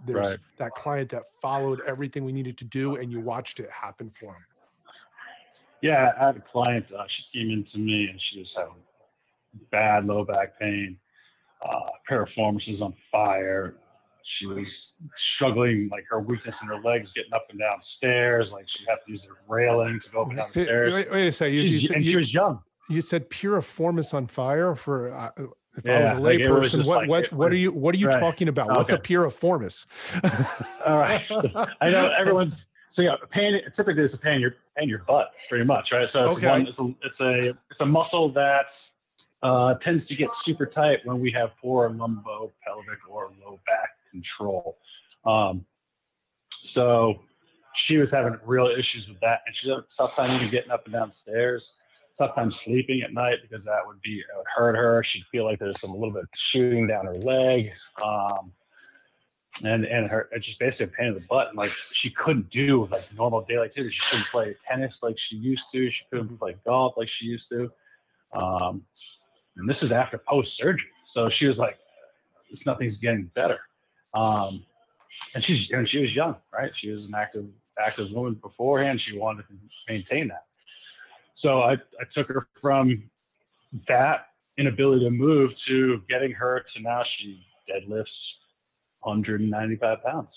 there's 0.07 0.29
Right. 0.31 0.39
that 0.59 0.73
client 0.73 1.11
that 1.11 1.23
followed 1.41 1.81
everything 1.87 2.25
we 2.25 2.33
needed 2.33 2.57
to 2.59 2.65
do, 2.65 2.97
and 2.97 3.11
you 3.13 3.21
watched 3.21 3.61
it 3.61 3.71
happen 3.71 4.11
for 4.19 4.33
them. 4.33 4.45
yeah, 5.83 6.13
I 6.21 6.27
had 6.27 6.37
a 6.37 6.41
client. 6.41 6.87
Uh, 6.97 7.05
she 7.09 7.39
came 7.39 7.51
in 7.51 7.65
to 7.73 7.79
me 7.79 8.09
and 8.11 8.21
she 8.31 8.39
was 8.41 8.49
having 8.57 8.75
bad 9.71 10.07
low 10.07 10.25
back 10.25 10.59
pain. 10.59 10.99
Uh, 11.65 11.79
piriformis 12.11 12.69
was 12.71 12.81
on 12.83 12.95
fire. 13.13 13.75
She 14.39 14.47
was 14.47 14.67
struggling, 15.37 15.89
like 15.91 16.05
her 16.11 16.21
weakness 16.21 16.55
in 16.63 16.69
her 16.69 16.81
legs, 16.83 17.09
getting 17.15 17.33
up 17.33 17.47
and 17.51 17.59
down 17.61 17.79
stairs. 17.99 18.49
Like 18.53 18.65
she'd 18.77 18.87
have 18.89 19.05
to 19.07 19.13
use 19.13 19.23
the 19.23 19.35
railing 19.53 20.01
to 20.05 20.11
go 20.13 20.23
up 20.23 20.29
and 20.29 20.37
down 20.39 20.49
the 20.53 20.61
Wait, 20.61 20.67
stairs. 20.67 20.93
wait, 20.93 21.11
wait 21.13 21.27
a 21.29 21.33
second. 21.33 21.55
You, 21.55 21.63
you 21.63 21.79
said, 21.79 21.97
and 21.97 22.05
she 22.05 22.17
was 22.17 22.33
young. 22.33 22.61
you 22.91 23.01
said 23.01 23.31
piriformis 23.31 24.15
on 24.15 24.27
fire 24.27 24.75
for 24.75 25.13
uh, 25.15 25.31
if 25.85 25.89
I 25.89 25.99
was 26.01 26.13
a 26.13 26.17
like, 26.17 26.39
layperson, 26.39 26.71
just 26.71 26.87
what 26.87 26.99
like- 27.01 27.09
what 27.09 27.25
it 27.25 27.33
what 27.33 27.53
are 27.53 27.57
you 27.57 27.73
what 27.73 27.95
are 27.95 27.99
you 27.99 28.07
right. 28.09 28.21
talking 28.21 28.49
about? 28.49 28.69
What's 28.71 28.93
a 28.93 28.97
Okay. 28.97 29.15
piriformis? 29.15 29.87
All 30.87 30.99
right. 30.99 31.23
I 31.81 31.91
know 31.91 32.09
everyone's 32.19 32.55
so 32.95 33.03
yeah, 33.03 33.17
pain 33.31 33.61
typically 33.77 34.05
it's 34.05 34.15
a 34.15 34.19
pain 34.19 34.35
in 34.37 34.41
your 34.41 34.53
pain 34.77 34.85
in 34.85 34.89
your 34.89 35.01
butt, 35.07 35.31
pretty 35.49 35.65
much, 35.65 35.89
right? 35.93 36.09
So 36.13 36.31
it's, 36.31 36.39
Okay. 36.39 36.49
one, 36.49 36.67
it's, 36.67 36.79
a, 36.79 36.85
it's 37.07 37.21
a 37.21 37.49
it's 37.71 37.81
a 37.81 37.87
muscle 37.87 38.33
that 38.33 38.67
uh, 39.43 39.75
tends 39.85 40.07
to 40.09 40.17
get 40.17 40.29
super 40.45 40.67
tight 40.67 41.01
when 41.05 41.21
we 41.21 41.31
have 41.33 41.51
poor 41.61 41.91
lumbo 41.91 42.53
pelvic 42.67 42.99
or 43.09 43.31
low 43.45 43.61
back 43.67 43.91
control. 44.11 44.79
Um, 45.27 45.67
so 46.75 47.17
she 47.87 47.99
was 47.99 48.09
having 48.11 48.39
real 48.45 48.67
issues 48.69 49.07
with 49.09 49.21
that, 49.21 49.41
and 49.47 49.55
she 49.61 49.69
had 49.69 49.79
a 49.79 49.85
tough 49.99 50.13
time 50.17 50.35
even 50.37 50.51
getting 50.51 50.71
up 50.71 50.85
and 50.87 50.95
down 50.95 51.13
time 52.19 52.53
sleeping 52.65 53.03
at 53.03 53.13
night 53.13 53.39
because 53.43 53.65
that 53.65 53.87
would 53.87 54.01
be 54.03 54.19
it 54.19 54.37
would 54.37 54.47
hurt 54.55 54.77
her. 54.77 55.05
She'd 55.13 55.25
feel 55.31 55.45
like 55.45 55.59
there's 55.59 55.77
some 55.81 55.91
a 55.91 55.95
little 55.95 56.13
bit 56.13 56.23
of 56.23 56.29
shooting 56.53 56.87
down 56.87 57.07
her 57.07 57.19
leg. 57.19 57.71
Um, 58.03 58.53
and 59.63 59.85
and 59.85 60.11
her 60.11 60.29
it's 60.33 60.45
just 60.45 60.59
basically 60.59 60.87
a 60.87 60.89
pain 60.89 61.09
in 61.09 61.15
the 61.15 61.25
butt. 61.29 61.49
And 61.49 61.57
like 61.57 61.71
she 62.03 62.11
couldn't 62.11 62.51
do 62.51 62.89
like 62.91 63.03
normal 63.15 63.45
daily 63.49 63.67
activities 63.67 63.95
she 63.95 64.11
couldn't 64.11 64.27
play 64.31 64.57
tennis 64.69 64.93
like 65.03 65.17
she 65.29 65.37
used 65.37 65.63
to. 65.73 65.89
She 65.91 66.03
couldn't 66.11 66.39
play 66.39 66.57
golf 66.65 66.95
like 66.97 67.09
she 67.19 67.27
used 67.27 67.45
to. 67.51 67.71
Um 68.39 68.83
and 69.57 69.69
this 69.69 69.77
is 69.83 69.93
after 69.93 70.19
post 70.29 70.49
surgery 70.59 70.89
so 71.15 71.31
she 71.39 71.47
was 71.47 71.57
like 71.57 71.79
nothing's 72.65 72.97
getting 72.99 73.31
better. 73.35 73.59
Um 74.15 74.65
and 75.35 75.45
she's 75.47 75.69
and 75.71 75.89
she 75.89 75.99
was 75.99 76.11
young 76.13 76.37
right? 76.53 76.71
She 76.81 76.91
was 76.91 77.05
an 77.05 77.15
active 77.15 77.47
active 77.79 78.11
woman 78.11 78.35
beforehand. 78.35 79.01
She 79.07 79.19
wanted 79.19 79.43
to 79.49 79.55
maintain 79.89 80.29
that 80.29 80.46
so 81.39 81.61
i 81.61 81.73
i 81.73 82.05
took 82.15 82.29
her 82.29 82.49
from 82.61 83.03
that 83.89 84.29
inability 84.59 85.05
to 85.05 85.11
move 85.11 85.51
to 85.69 86.03
getting 86.09 86.33
her 86.33 86.65
to 86.75 86.83
now 86.83 87.03
she 87.19 87.45
deadlifts 87.69 88.05
195 89.01 90.03
pounds. 90.03 90.29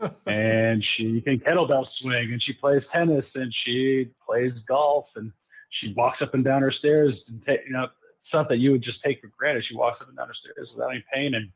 and 0.26 0.84
she 0.96 1.20
can 1.20 1.40
kettlebell 1.40 1.84
swing 2.00 2.32
and 2.32 2.40
she 2.42 2.52
plays 2.52 2.82
tennis 2.92 3.24
and 3.34 3.52
she 3.64 4.08
plays 4.24 4.52
golf 4.68 5.06
and 5.16 5.32
she 5.80 5.92
walks 5.96 6.22
up 6.22 6.34
and 6.34 6.44
down 6.44 6.62
her 6.62 6.70
stairs 6.70 7.14
and 7.26 7.42
ta- 7.44 7.62
you 7.66 7.72
know 7.72 7.86
stuff 8.28 8.46
that 8.48 8.58
you 8.58 8.70
would 8.70 8.82
just 8.82 9.02
take 9.04 9.20
for 9.20 9.30
granted. 9.36 9.64
She 9.68 9.74
walks 9.74 10.00
up 10.00 10.08
and 10.08 10.16
down 10.16 10.28
her 10.28 10.34
stairs 10.34 10.68
without 10.72 10.90
any 10.90 11.04
pain 11.12 11.34
and 11.34 11.50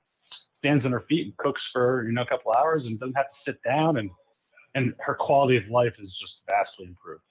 stands 0.59 0.85
on 0.85 0.91
her 0.91 1.05
feet 1.09 1.27
and 1.27 1.37
cooks 1.37 1.61
for 1.73 2.05
you 2.05 2.13
know 2.13 2.23
a 2.23 2.27
couple 2.27 2.53
hours 2.53 2.83
and 2.85 2.99
doesn't 2.99 3.15
have 3.15 3.27
to 3.27 3.51
sit 3.51 3.63
down 3.63 3.99
and 3.99 4.11
and 4.75 4.93
her 4.99 5.15
quality 5.15 5.57
of 5.57 5.69
life 5.71 5.93
is 6.01 6.09
just 6.21 6.33
vastly 6.47 6.87
improved. 6.87 7.23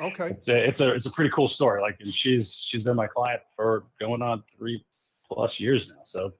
Okay. 0.00 0.30
It's 0.30 0.48
a, 0.48 0.68
it's 0.68 0.80
a 0.80 0.94
it's 0.94 1.06
a 1.06 1.10
pretty 1.10 1.30
cool 1.34 1.48
story. 1.50 1.80
Like 1.80 1.96
and 2.00 2.12
she's 2.22 2.46
she's 2.70 2.82
been 2.82 2.96
my 2.96 3.06
client 3.06 3.42
for 3.56 3.84
going 4.00 4.22
on 4.22 4.42
three 4.56 4.84
plus 5.30 5.50
years 5.58 5.82
now. 5.88 6.02
So 6.12 6.32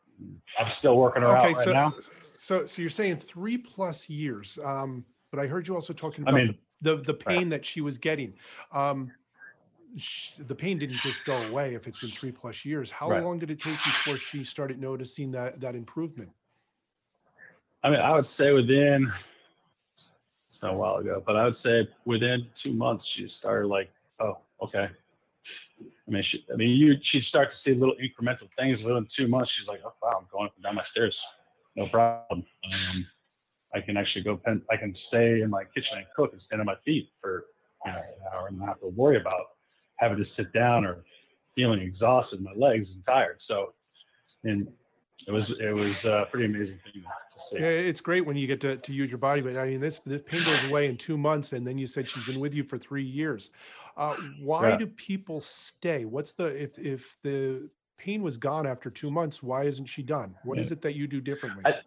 I'm 0.58 0.72
still 0.78 0.96
working 0.96 1.22
her 1.22 1.36
Okay, 1.36 1.50
out 1.50 1.56
right 1.56 1.64
so 1.64 1.72
now. 1.72 1.94
so 2.36 2.66
so 2.66 2.82
you're 2.82 2.90
saying 2.90 3.16
three 3.16 3.58
plus 3.58 4.08
years. 4.08 4.58
Um, 4.64 5.04
but 5.30 5.40
I 5.40 5.46
heard 5.46 5.66
you 5.66 5.74
also 5.74 5.92
talking 5.92 6.24
I 6.26 6.30
about 6.30 6.40
mean, 6.40 6.58
the, 6.80 6.96
the 6.96 7.02
the 7.02 7.14
pain 7.14 7.48
that 7.50 7.64
she 7.64 7.80
was 7.80 7.98
getting. 7.98 8.34
Um, 8.72 9.12
sh- 9.96 10.32
the 10.38 10.54
pain 10.54 10.78
didn't 10.78 10.98
just 10.98 11.24
go 11.24 11.36
away 11.36 11.74
if 11.74 11.86
it's 11.86 11.98
been 11.98 12.10
three 12.10 12.32
plus 12.32 12.64
years. 12.64 12.90
How 12.90 13.08
Right. 13.10 13.22
long 13.22 13.38
did 13.38 13.50
it 13.50 13.60
take 13.60 13.74
before 14.06 14.18
she 14.18 14.44
started 14.44 14.80
noticing 14.80 15.30
that 15.32 15.60
that 15.60 15.74
improvement? 15.74 16.30
I 17.84 17.90
mean, 17.90 18.00
I 18.00 18.12
would 18.14 18.28
say 18.38 18.52
within 18.52 19.12
a 20.70 20.76
while 20.76 20.96
ago, 20.96 21.22
but 21.26 21.36
I 21.36 21.44
would 21.44 21.56
say 21.64 21.88
within 22.04 22.46
two 22.62 22.72
months 22.72 23.04
she 23.16 23.28
started 23.38 23.66
like, 23.66 23.90
oh, 24.20 24.38
okay. 24.62 24.88
I 25.80 26.10
mean, 26.10 26.24
she, 26.30 26.44
I 26.52 26.56
mean, 26.56 26.70
you 26.70 26.94
she'd 27.10 27.24
start 27.24 27.48
to 27.50 27.56
see 27.64 27.78
little 27.78 27.96
incremental 27.96 28.48
things. 28.56 28.78
Within 28.84 29.06
two 29.16 29.26
months, 29.26 29.50
she's 29.58 29.66
like, 29.66 29.80
oh 29.84 29.92
wow, 30.02 30.18
I'm 30.20 30.26
going 30.30 30.46
up 30.46 30.54
and 30.54 30.62
down 30.62 30.76
my 30.76 30.84
stairs, 30.92 31.16
no 31.74 31.88
problem. 31.88 32.44
Um, 32.64 33.06
I 33.74 33.80
can 33.80 33.96
actually 33.96 34.22
go. 34.22 34.36
Pen, 34.36 34.62
I 34.70 34.76
can 34.76 34.94
stay 35.08 35.40
in 35.40 35.50
my 35.50 35.64
kitchen 35.64 35.96
and 35.96 36.06
cook 36.14 36.32
and 36.32 36.42
stand 36.46 36.60
on 36.60 36.66
my 36.66 36.76
feet 36.84 37.08
for 37.20 37.46
you 37.84 37.92
know, 37.92 37.98
an 37.98 38.04
hour 38.32 38.48
and 38.48 38.58
not 38.58 38.68
have 38.68 38.80
to 38.80 38.88
worry 38.88 39.20
about 39.20 39.46
having 39.96 40.18
to 40.18 40.24
sit 40.36 40.52
down 40.52 40.84
or 40.84 41.04
feeling 41.54 41.80
exhausted, 41.80 42.40
my 42.42 42.52
legs 42.56 42.88
and 42.92 43.04
tired. 43.04 43.38
So, 43.48 43.72
and 44.44 44.68
it 45.26 45.30
was 45.32 45.44
it 45.60 45.74
was 45.74 45.94
a 46.04 46.26
pretty 46.30 46.46
amazing 46.46 46.78
thing 46.84 47.02
to 47.02 47.40
see. 47.50 47.56
Yeah, 47.62 47.68
it's 47.68 48.00
great 48.00 48.24
when 48.26 48.36
you 48.36 48.46
get 48.46 48.60
to, 48.62 48.76
to 48.76 48.92
use 48.92 49.10
your 49.10 49.18
body, 49.18 49.40
but 49.40 49.56
I 49.56 49.66
mean, 49.66 49.80
this 49.80 50.00
this 50.06 50.22
pain 50.26 50.44
goes 50.44 50.62
away 50.64 50.88
in 50.88 50.96
two 50.96 51.16
months, 51.18 51.52
and 51.52 51.66
then 51.66 51.78
you 51.78 51.86
said 51.86 52.08
she's 52.08 52.24
been 52.24 52.40
with 52.40 52.54
you 52.54 52.64
for 52.64 52.78
three 52.78 53.04
years. 53.04 53.50
Uh, 53.96 54.14
why 54.40 54.70
Yeah. 54.70 54.76
do 54.76 54.86
people 54.86 55.40
stay? 55.40 56.04
What's 56.04 56.32
the 56.32 56.46
if 56.46 56.78
if 56.78 57.16
the 57.22 57.68
pain 57.98 58.22
was 58.22 58.36
gone 58.36 58.66
after 58.66 58.90
two 58.90 59.10
months, 59.10 59.42
why 59.42 59.64
isn't 59.64 59.86
she 59.86 60.02
done? 60.02 60.34
What 60.44 60.58
is 60.58 60.70
Yeah. 60.70 60.74
it 60.74 60.82
that 60.82 60.94
you 60.94 61.06
do 61.06 61.20
differently? 61.20 61.62
I- 61.66 61.80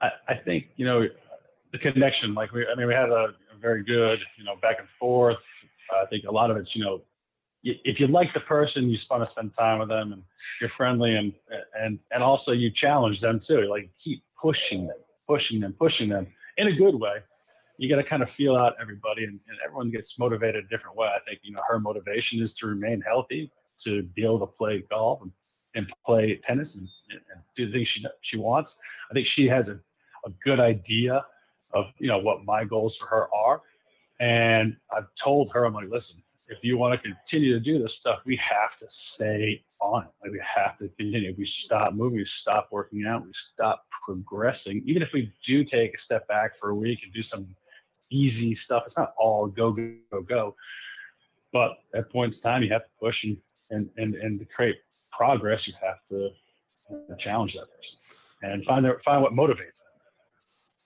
I, 0.00 0.10
I 0.28 0.34
think 0.34 0.66
you 0.76 0.84
know 0.84 1.08
the 1.72 1.78
connection. 1.78 2.34
Like 2.34 2.52
we, 2.52 2.66
I 2.66 2.74
mean, 2.74 2.86
we 2.86 2.94
had 2.94 3.08
a, 3.10 3.34
a 3.52 3.56
very 3.60 3.82
good 3.82 4.18
you 4.36 4.44
know 4.44 4.56
back 4.56 4.76
and 4.78 4.88
forth. 4.98 5.38
I 5.92 6.06
think 6.06 6.24
a 6.24 6.32
lot 6.32 6.50
of 6.50 6.56
it's, 6.56 6.74
you 6.74 6.84
know, 6.84 7.02
if 7.64 7.98
you 7.98 8.06
like 8.06 8.28
the 8.34 8.40
person, 8.40 8.88
you 8.88 8.96
just 8.96 9.10
want 9.10 9.24
to 9.24 9.30
spend 9.30 9.52
time 9.58 9.78
with 9.80 9.88
them 9.88 10.12
and 10.12 10.22
you're 10.60 10.70
friendly 10.76 11.14
and, 11.16 11.32
and, 11.80 11.98
and 12.10 12.22
also 12.22 12.52
you 12.52 12.70
challenge 12.78 13.20
them 13.20 13.40
too. 13.48 13.66
Like 13.70 13.90
keep 14.02 14.22
pushing 14.40 14.86
them, 14.86 14.96
pushing 15.26 15.60
them, 15.60 15.74
pushing 15.78 16.08
them 16.10 16.26
in 16.58 16.68
a 16.68 16.76
good 16.76 16.94
way. 16.94 17.16
You 17.78 17.88
got 17.88 18.00
to 18.00 18.08
kind 18.08 18.22
of 18.22 18.28
feel 18.36 18.54
out 18.54 18.74
everybody 18.80 19.24
and, 19.24 19.40
and 19.48 19.58
everyone 19.64 19.90
gets 19.90 20.08
motivated 20.18 20.64
a 20.64 20.68
different 20.68 20.96
way. 20.96 21.08
I 21.08 21.18
think, 21.28 21.40
you 21.42 21.52
know, 21.52 21.62
her 21.68 21.80
motivation 21.80 22.42
is 22.42 22.50
to 22.60 22.66
remain 22.66 23.00
healthy, 23.00 23.50
to 23.84 24.02
be 24.14 24.22
able 24.24 24.40
to 24.40 24.46
play 24.46 24.84
golf 24.90 25.22
and, 25.22 25.32
and 25.74 25.86
play 26.06 26.40
tennis 26.46 26.68
and, 26.74 26.86
and 27.10 27.42
do 27.56 27.66
the 27.66 27.72
things 27.72 27.88
she, 27.94 28.04
she 28.30 28.36
wants. 28.36 28.70
I 29.10 29.14
think 29.14 29.26
she 29.34 29.46
has 29.46 29.66
a, 29.66 29.78
a 30.28 30.32
good 30.44 30.60
idea 30.60 31.24
of, 31.72 31.86
you 31.98 32.08
know, 32.08 32.18
what 32.18 32.44
my 32.44 32.64
goals 32.64 32.94
for 33.00 33.06
her 33.08 33.34
are. 33.34 33.62
And 34.20 34.76
I've 34.96 35.08
told 35.22 35.50
her, 35.52 35.64
I'm 35.64 35.74
like, 35.74 35.90
listen, 35.90 36.22
if 36.48 36.58
you 36.62 36.76
want 36.76 37.00
to 37.00 37.08
continue 37.08 37.54
to 37.54 37.60
do 37.60 37.82
this 37.82 37.92
stuff, 38.00 38.18
we 38.26 38.36
have 38.36 38.78
to 38.80 38.86
stay 39.14 39.62
on. 39.80 40.06
Like 40.22 40.32
we 40.32 40.40
have 40.56 40.78
to 40.78 40.88
continue. 40.96 41.30
If 41.30 41.38
we 41.38 41.50
stop 41.64 41.94
moving, 41.94 42.18
we 42.18 42.26
stop 42.42 42.68
working 42.70 43.04
out, 43.06 43.24
we 43.24 43.32
stop 43.54 43.84
progressing. 44.04 44.82
Even 44.86 45.02
if 45.02 45.08
we 45.14 45.32
do 45.46 45.64
take 45.64 45.94
a 45.94 45.98
step 46.04 46.28
back 46.28 46.52
for 46.60 46.70
a 46.70 46.74
week 46.74 46.98
and 47.02 47.12
do 47.12 47.22
some 47.30 47.46
easy 48.10 48.58
stuff, 48.64 48.84
it's 48.86 48.96
not 48.96 49.14
all 49.18 49.46
go, 49.46 49.72
go, 49.72 49.94
go, 50.10 50.22
go. 50.22 50.56
But 51.52 51.72
at 51.94 52.10
points 52.10 52.36
in 52.36 52.42
time, 52.42 52.62
you 52.62 52.72
have 52.72 52.82
to 52.82 52.90
push 53.00 53.16
and, 53.22 53.36
and, 53.70 53.88
and, 53.96 54.14
and 54.14 54.38
to 54.40 54.44
create 54.46 54.76
progress, 55.16 55.60
you 55.66 55.72
have 55.80 55.96
to 56.10 56.30
challenge 57.22 57.54
that 57.54 57.66
person 57.66 58.52
and 58.52 58.64
find 58.64 58.84
their, 58.84 59.00
find 59.04 59.22
what 59.22 59.32
motivates 59.32 59.56
them. 59.56 59.70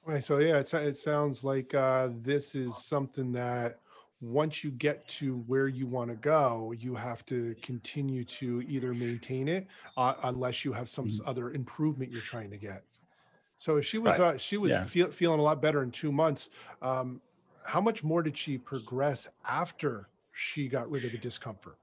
Right. 0.05 0.25
So 0.25 0.39
yeah, 0.39 0.59
it, 0.59 0.73
it 0.73 0.97
sounds 0.97 1.43
like 1.43 1.75
uh, 1.75 2.11
this 2.23 2.55
is 2.55 2.77
something 2.77 3.33
that 3.33 3.81
once 4.21 4.65
you 4.65 4.71
get 4.71 5.07
to 5.07 5.45
where 5.47 5.69
you 5.69 5.87
want 5.87 6.11
to 6.11 6.17
go, 6.17 6.73
you 6.77 6.95
have 6.95 7.25
to 7.27 7.55
continue 7.63 8.25
to 8.25 8.63
either 8.69 8.93
maintain 8.93 9.47
it 9.49 9.67
uh, 9.97 10.15
unless 10.25 10.65
you 10.65 10.73
have 10.73 10.89
some 10.89 11.07
mm-hmm. 11.07 11.29
other 11.29 11.53
improvement 11.53 12.11
you're 12.11 12.21
trying 12.21 12.51
to 12.51 12.57
get. 12.57 12.83
So 13.59 13.77
if 13.77 13.87
she 13.87 13.99
was 13.99 14.19
right. 14.19 14.35
uh, 14.35 14.39
she 14.39 14.57
was 14.57 14.71
yeah. 14.71 14.85
feel, 14.85 15.11
feeling 15.11 15.41
a 15.41 15.43
lot 15.43 15.63
better 15.63 15.83
in 15.83 15.91
two 15.91 16.13
months, 16.13 16.51
um, 16.83 17.21
how 17.65 17.81
much 17.81 18.03
more 18.03 18.23
did 18.23 18.37
she 18.37 18.57
progress 18.57 19.29
after 19.47 20.09
she 20.33 20.69
got 20.69 20.91
rid 20.91 21.05
of 21.05 21.13
the 21.13 21.19
discomfort? 21.19 21.77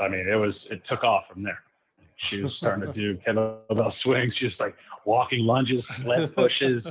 I 0.00 0.08
mean, 0.08 0.28
it 0.28 0.36
was 0.36 0.54
it 0.70 0.82
took 0.88 1.04
off 1.04 1.24
from 1.32 1.42
there. 1.42 1.58
She 2.28 2.42
was 2.42 2.52
starting 2.56 2.86
to 2.86 2.92
do 2.92 3.16
kettlebell 3.26 3.92
swings, 4.02 4.34
just 4.38 4.58
like 4.60 4.74
walking 5.04 5.44
lunges, 5.44 5.84
sled 6.02 6.34
pushes, 6.36 6.84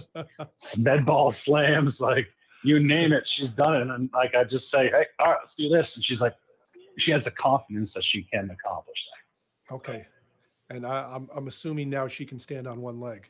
med 0.75 1.05
ball 1.05 1.35
slams, 1.45 1.93
like 1.99 2.27
you 2.63 2.79
name 2.79 3.13
it, 3.13 3.23
she's 3.37 3.49
done 3.57 3.75
it. 3.75 3.81
And 3.81 4.09
like 4.13 4.33
I 4.35 4.43
just 4.43 4.65
say, 4.71 4.89
hey, 4.89 5.05
all 5.19 5.27
right, 5.27 5.37
let's 5.41 5.53
do 5.57 5.69
this. 5.69 5.85
And 5.95 6.03
she's 6.05 6.19
like, 6.19 6.33
she 6.99 7.11
has 7.11 7.23
the 7.23 7.31
confidence 7.31 7.91
that 7.95 8.03
she 8.11 8.23
can 8.31 8.49
accomplish 8.49 8.97
that. 9.69 9.75
Okay. 9.75 10.05
And 10.69 10.85
I, 10.85 10.99
am 10.99 11.13
I'm, 11.13 11.29
I'm 11.35 11.47
assuming 11.47 11.89
now 11.89 12.07
she 12.07 12.25
can 12.25 12.39
stand 12.39 12.67
on 12.67 12.81
one 12.81 12.99
leg. 12.99 13.27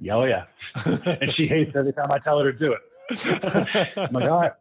Yeah, 0.00 0.16
oh 0.16 0.24
yeah. 0.24 0.44
and 0.84 1.32
she 1.36 1.46
hates 1.46 1.72
every 1.76 1.92
time 1.92 2.10
I 2.10 2.18
tell 2.18 2.38
her 2.38 2.52
to 2.52 2.58
do 2.58 2.72
it. 2.72 2.80
I'm 3.96 4.12
like, 4.12 4.30
all 4.30 4.40
right. 4.40 4.52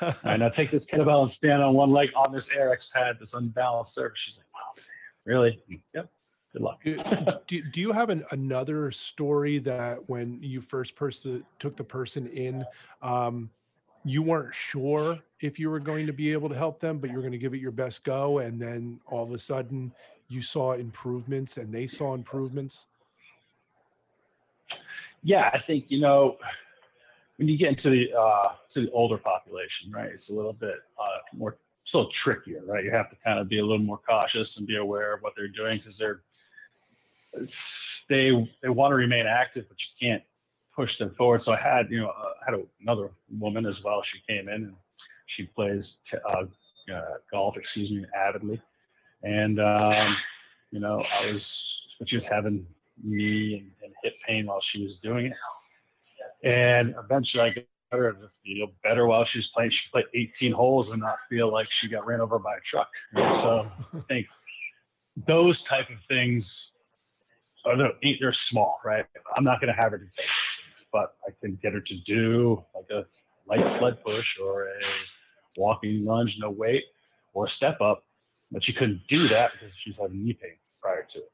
and 0.24 0.42
I 0.42 0.48
take 0.48 0.70
this 0.70 0.82
kettlebell 0.92 1.24
and 1.24 1.32
stand 1.36 1.62
on 1.62 1.74
one 1.74 1.92
leg 1.92 2.08
on 2.16 2.32
this 2.32 2.44
Airex 2.58 2.78
pad, 2.92 3.16
this 3.20 3.28
unbalanced 3.32 3.94
surface. 3.94 4.18
She's 4.26 4.36
like, 4.36 4.46
wow, 4.54 4.82
really? 5.24 5.60
Yep. 5.94 6.10
Good 6.54 6.62
luck. 6.62 6.80
do, 7.48 7.62
do 7.62 7.80
you 7.80 7.90
have 7.90 8.10
an, 8.10 8.24
another 8.30 8.92
story 8.92 9.58
that 9.58 10.08
when 10.08 10.38
you 10.40 10.60
first 10.60 10.94
person 10.94 11.44
took 11.58 11.76
the 11.76 11.82
person 11.82 12.28
in, 12.28 12.64
um, 13.02 13.50
you 14.04 14.22
weren't 14.22 14.54
sure 14.54 15.18
if 15.40 15.58
you 15.58 15.68
were 15.68 15.80
going 15.80 16.06
to 16.06 16.12
be 16.12 16.30
able 16.32 16.48
to 16.48 16.54
help 16.54 16.78
them, 16.78 16.98
but 16.98 17.10
you 17.10 17.16
were 17.16 17.22
going 17.22 17.32
to 17.32 17.38
give 17.38 17.54
it 17.54 17.60
your 17.60 17.72
best 17.72 18.04
go, 18.04 18.38
and 18.38 18.60
then 18.60 19.00
all 19.06 19.24
of 19.24 19.32
a 19.32 19.38
sudden 19.38 19.92
you 20.28 20.42
saw 20.42 20.74
improvements, 20.74 21.56
and 21.56 21.74
they 21.74 21.88
saw 21.88 22.14
improvements. 22.14 22.86
Yeah, 25.24 25.50
I 25.52 25.58
think 25.66 25.86
you 25.88 26.00
know 26.00 26.36
when 27.38 27.48
you 27.48 27.58
get 27.58 27.70
into 27.70 27.90
the 27.90 28.16
uh, 28.16 28.52
to 28.74 28.82
the 28.82 28.90
older 28.92 29.18
population, 29.18 29.90
right? 29.90 30.10
It's 30.14 30.28
a 30.28 30.32
little 30.32 30.52
bit 30.52 30.76
uh, 31.00 31.36
more, 31.36 31.56
still 31.86 32.08
trickier, 32.22 32.60
right? 32.64 32.84
You 32.84 32.92
have 32.92 33.10
to 33.10 33.16
kind 33.24 33.40
of 33.40 33.48
be 33.48 33.58
a 33.58 33.62
little 33.62 33.78
more 33.78 34.00
cautious 34.08 34.48
and 34.56 34.66
be 34.66 34.76
aware 34.76 35.14
of 35.14 35.22
what 35.22 35.32
they're 35.36 35.48
doing 35.48 35.78
because 35.78 35.98
they're 35.98 36.20
they 38.08 38.30
they 38.62 38.68
want 38.68 38.92
to 38.92 38.96
remain 38.96 39.26
active, 39.26 39.64
but 39.68 39.76
you 39.78 40.08
can't 40.08 40.22
push 40.74 40.90
them 40.98 41.14
forward. 41.16 41.42
So 41.44 41.52
I 41.52 41.60
had 41.60 41.90
you 41.90 42.00
know 42.00 42.08
uh, 42.08 42.32
had 42.44 42.54
a, 42.54 42.62
another 42.80 43.10
woman 43.38 43.66
as 43.66 43.74
well. 43.84 44.02
She 44.12 44.32
came 44.32 44.48
in 44.48 44.54
and 44.54 44.74
she 45.36 45.44
plays 45.44 45.82
uh, 46.28 46.44
uh, 46.92 47.00
golf, 47.30 47.56
excuse 47.56 47.90
me, 47.90 48.04
avidly, 48.14 48.60
and 49.22 49.60
um, 49.60 50.16
you 50.70 50.80
know 50.80 51.02
I 51.20 51.32
was 51.32 51.42
she 52.06 52.16
was 52.16 52.24
having 52.30 52.66
knee 53.02 53.54
and, 53.54 53.70
and 53.82 53.94
hip 54.02 54.14
pain 54.26 54.46
while 54.46 54.60
she 54.72 54.82
was 54.82 54.92
doing 55.02 55.26
it, 55.26 56.46
and 56.46 56.94
eventually 57.02 57.42
I 57.42 57.50
got 57.50 57.64
her 57.92 58.12
to 58.12 58.30
feel 58.44 58.68
better 58.82 59.06
while 59.06 59.24
she 59.32 59.38
was 59.38 59.48
playing. 59.54 59.70
She 59.70 59.90
played 59.92 60.06
18 60.38 60.52
holes 60.52 60.88
and 60.90 61.00
not 61.00 61.16
feel 61.28 61.52
like 61.52 61.66
she 61.80 61.88
got 61.88 62.06
ran 62.06 62.20
over 62.20 62.38
by 62.38 62.54
a 62.54 62.60
truck. 62.70 62.88
And 63.12 63.42
so 63.42 63.98
I 63.98 64.02
think 64.08 64.26
those 65.26 65.58
type 65.68 65.88
of 65.90 65.98
things 66.08 66.44
or 67.64 67.76
they're, 67.76 67.92
they're 68.20 68.36
small, 68.50 68.78
right? 68.84 69.04
I'm 69.36 69.44
not 69.44 69.60
going 69.60 69.74
to 69.74 69.80
have 69.80 69.92
her 69.92 69.98
do 69.98 70.04
things, 70.04 70.28
but 70.92 71.16
I 71.26 71.32
can 71.40 71.58
get 71.62 71.72
her 71.72 71.80
to 71.80 71.94
do 72.06 72.62
like 72.74 72.86
a 72.90 73.04
light 73.48 73.78
sled 73.78 74.02
push 74.04 74.26
or 74.42 74.64
a 74.68 74.70
walking 75.56 76.04
lunge, 76.04 76.34
no 76.38 76.50
weight, 76.50 76.84
or 77.32 77.46
a 77.46 77.50
step 77.56 77.80
up. 77.80 78.04
But 78.52 78.64
she 78.64 78.72
couldn't 78.72 79.02
do 79.08 79.28
that 79.28 79.50
because 79.52 79.74
she's 79.84 79.94
having 80.00 80.24
knee 80.24 80.38
pain 80.40 80.52
prior 80.80 81.06
to 81.14 81.18
it. 81.18 81.32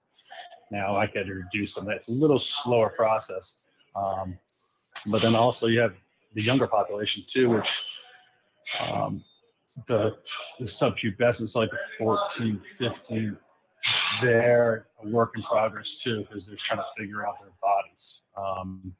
Now 0.70 0.96
I 0.96 1.06
get 1.06 1.26
her 1.26 1.34
to 1.34 1.44
do 1.52 1.66
some. 1.74 1.88
It's 1.90 2.06
a 2.08 2.12
little 2.12 2.40
slower 2.64 2.90
process, 2.90 3.42
um, 3.96 4.38
but 5.06 5.20
then 5.22 5.34
also 5.34 5.66
you 5.66 5.80
have 5.80 5.92
the 6.34 6.42
younger 6.42 6.68
population 6.68 7.24
too, 7.34 7.50
which 7.50 7.66
um, 8.80 9.24
the 9.88 10.16
the 10.60 10.68
subpubescent, 10.80 11.42
is 11.42 11.50
like 11.54 11.70
14, 11.98 12.60
15, 12.78 13.36
they're 14.23 14.87
a 15.03 15.09
work 15.09 15.33
in 15.37 15.42
progress 15.42 15.87
too 16.05 16.25
because 16.29 16.44
they're 16.46 16.59
trying 16.68 16.81
to 16.81 16.87
figure 16.99 17.27
out 17.27 17.35
their 17.40 17.53
bodies. 17.61 18.01
Um, 18.37 18.92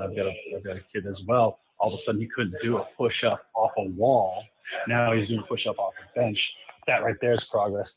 I've 0.00 0.14
got 0.16 0.26
a 0.26 0.34
I've 0.56 0.64
got 0.64 0.76
a 0.76 0.80
kid 0.92 1.06
as 1.06 1.16
well. 1.26 1.58
All 1.78 1.92
of 1.92 1.98
a 1.98 2.02
sudden, 2.06 2.20
he 2.20 2.28
couldn't 2.34 2.54
do 2.62 2.78
a 2.78 2.84
push 2.96 3.24
up 3.26 3.46
off 3.54 3.72
a 3.78 3.88
wall. 3.90 4.42
Now 4.88 5.12
he's 5.12 5.28
doing 5.28 5.42
push 5.48 5.66
up 5.66 5.78
off 5.78 5.92
a 5.98 6.18
bench. 6.18 6.38
That 6.86 7.02
right 7.02 7.16
there 7.20 7.34
is 7.34 7.42
progress. 7.50 7.88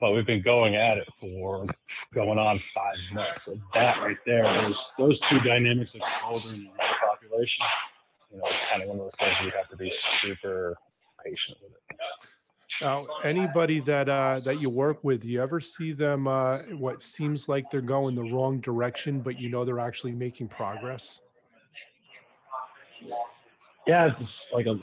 But 0.00 0.12
we've 0.12 0.26
been 0.26 0.42
going 0.42 0.74
at 0.74 0.98
it 0.98 1.08
for 1.20 1.66
going 2.14 2.38
on 2.38 2.60
five 2.74 2.96
months. 3.14 3.40
So 3.46 3.56
that 3.74 3.96
right 4.02 4.16
there, 4.26 4.42
those 4.62 4.76
those 4.98 5.18
two 5.30 5.40
dynamics 5.40 5.90
of 5.94 6.00
older 6.28 6.48
and 6.48 6.64
younger 6.64 6.78
population, 7.08 7.64
you 8.30 8.38
know, 8.38 8.44
it's 8.46 8.70
kind 8.70 8.82
of 8.82 8.88
one 8.88 8.98
of 8.98 9.04
those 9.04 9.18
things 9.18 9.32
we 9.44 9.52
have 9.56 9.70
to 9.70 9.76
be 9.76 9.90
super 10.22 10.76
patient 11.24 11.58
with 11.62 11.72
it. 11.72 11.96
Now, 12.80 13.06
anybody 13.22 13.80
that 13.80 14.08
uh, 14.08 14.40
that 14.44 14.60
you 14.60 14.68
work 14.68 15.02
with, 15.04 15.24
you 15.24 15.40
ever 15.40 15.60
see 15.60 15.92
them 15.92 16.26
uh, 16.26 16.58
what 16.72 17.02
seems 17.02 17.48
like 17.48 17.70
they're 17.70 17.80
going 17.80 18.14
the 18.14 18.22
wrong 18.22 18.60
direction, 18.60 19.20
but 19.20 19.38
you 19.38 19.48
know 19.48 19.64
they're 19.64 19.80
actually 19.80 20.12
making 20.12 20.48
progress? 20.48 21.20
Yeah, 23.86 24.10
it's 24.18 24.30
like 24.52 24.66
a 24.66 24.78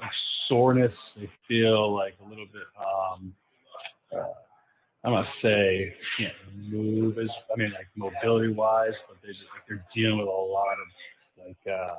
soreness. 0.47 0.93
They 1.17 1.29
feel 1.47 1.93
like 1.93 2.15
a 2.25 2.29
little 2.29 2.45
bit. 2.45 2.63
Um, 2.79 3.33
uh, 4.15 4.23
I'm 5.03 5.13
gonna 5.13 5.27
say 5.41 5.93
can't 6.17 6.33
move 6.55 7.17
as 7.17 7.29
I 7.51 7.57
mean 7.57 7.71
like 7.71 7.87
mobility 7.95 8.53
wise, 8.53 8.93
but 9.07 9.17
they 9.21 9.29
just 9.29 9.41
like 9.53 9.67
they're 9.67 9.83
dealing 9.95 10.19
with 10.19 10.27
a 10.27 10.31
lot 10.31 10.73
of 10.73 10.87
like 11.37 11.57
uh, 11.71 11.95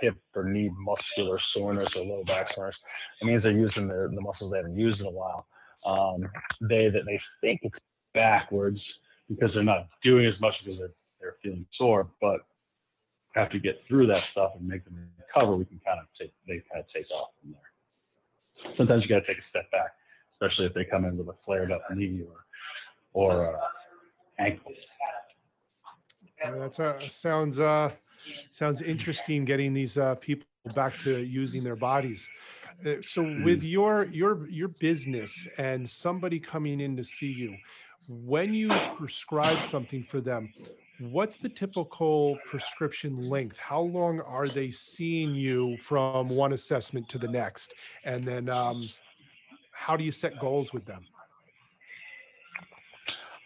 hip 0.00 0.16
or 0.34 0.44
knee 0.44 0.70
muscular 0.78 1.38
soreness 1.54 1.88
or 1.96 2.04
low 2.04 2.24
back 2.24 2.46
soreness. 2.54 2.76
It 3.20 3.26
means 3.26 3.42
they're 3.42 3.52
using 3.52 3.88
the 3.88 4.20
muscles 4.20 4.52
they 4.52 4.58
haven't 4.58 4.78
used 4.78 5.00
in 5.00 5.06
a 5.06 5.10
while. 5.10 5.46
Um, 5.86 6.28
they 6.60 6.88
that 6.88 7.04
they 7.06 7.20
think 7.40 7.60
it's 7.62 7.78
backwards 8.14 8.80
because 9.28 9.50
they're 9.54 9.62
not 9.62 9.88
doing 10.02 10.26
as 10.26 10.40
much 10.40 10.54
because 10.64 10.78
they're, 10.78 10.92
they're 11.20 11.36
feeling 11.42 11.66
sore, 11.76 12.08
but 12.20 12.40
have 13.34 13.50
to 13.50 13.58
get 13.58 13.80
through 13.86 14.06
that 14.06 14.22
stuff 14.32 14.52
and 14.58 14.66
make 14.66 14.84
them 14.84 15.08
recover, 15.18 15.56
we 15.56 15.64
can 15.64 15.80
kind 15.84 16.00
of 16.00 16.06
take 16.18 16.32
they 16.46 16.62
kind 16.72 16.84
of 16.84 16.86
take 16.94 17.10
off 17.10 17.28
from 17.40 17.52
there. 17.52 18.74
Sometimes 18.76 19.02
you 19.02 19.08
got 19.08 19.20
to 19.20 19.26
take 19.26 19.38
a 19.38 19.48
step 19.50 19.70
back, 19.70 19.90
especially 20.34 20.66
if 20.66 20.74
they 20.74 20.84
come 20.84 21.04
in 21.04 21.16
with 21.16 21.28
a 21.28 21.34
flared 21.44 21.70
up 21.70 21.82
knee 21.94 22.22
or 22.26 22.44
or 23.12 23.56
uh, 23.56 23.60
ankle. 24.38 24.72
Yeah, 26.40 26.52
that 26.52 27.12
sounds 27.12 27.58
uh, 27.58 27.90
sounds 28.52 28.82
interesting 28.82 29.44
getting 29.44 29.72
these 29.72 29.96
uh, 29.96 30.14
people 30.16 30.46
back 30.74 30.98
to 31.00 31.18
using 31.18 31.64
their 31.64 31.76
bodies. 31.76 32.28
Uh, 32.86 32.94
so 33.02 33.22
with 33.22 33.62
mm. 33.62 33.70
your 33.70 34.04
your 34.06 34.48
your 34.48 34.68
business 34.68 35.48
and 35.58 35.88
somebody 35.88 36.38
coming 36.38 36.80
in 36.80 36.96
to 36.96 37.04
see 37.04 37.32
you, 37.32 37.56
when 38.08 38.54
you 38.54 38.70
prescribe 38.96 39.62
something 39.62 40.02
for 40.02 40.20
them, 40.20 40.52
what's 41.00 41.36
the 41.36 41.48
typical 41.48 42.38
prescription 42.46 43.28
length? 43.28 43.58
How 43.58 43.80
long 43.80 44.20
are 44.20 44.48
they 44.48 44.70
seeing 44.70 45.34
you 45.34 45.76
from 45.78 46.28
one 46.28 46.52
assessment 46.52 47.08
to 47.10 47.18
the 47.18 47.28
next? 47.28 47.74
And 48.04 48.24
then 48.24 48.48
um, 48.48 48.88
how 49.72 49.96
do 49.96 50.04
you 50.04 50.10
set 50.10 50.40
goals 50.40 50.72
with 50.72 50.86
them? 50.86 51.04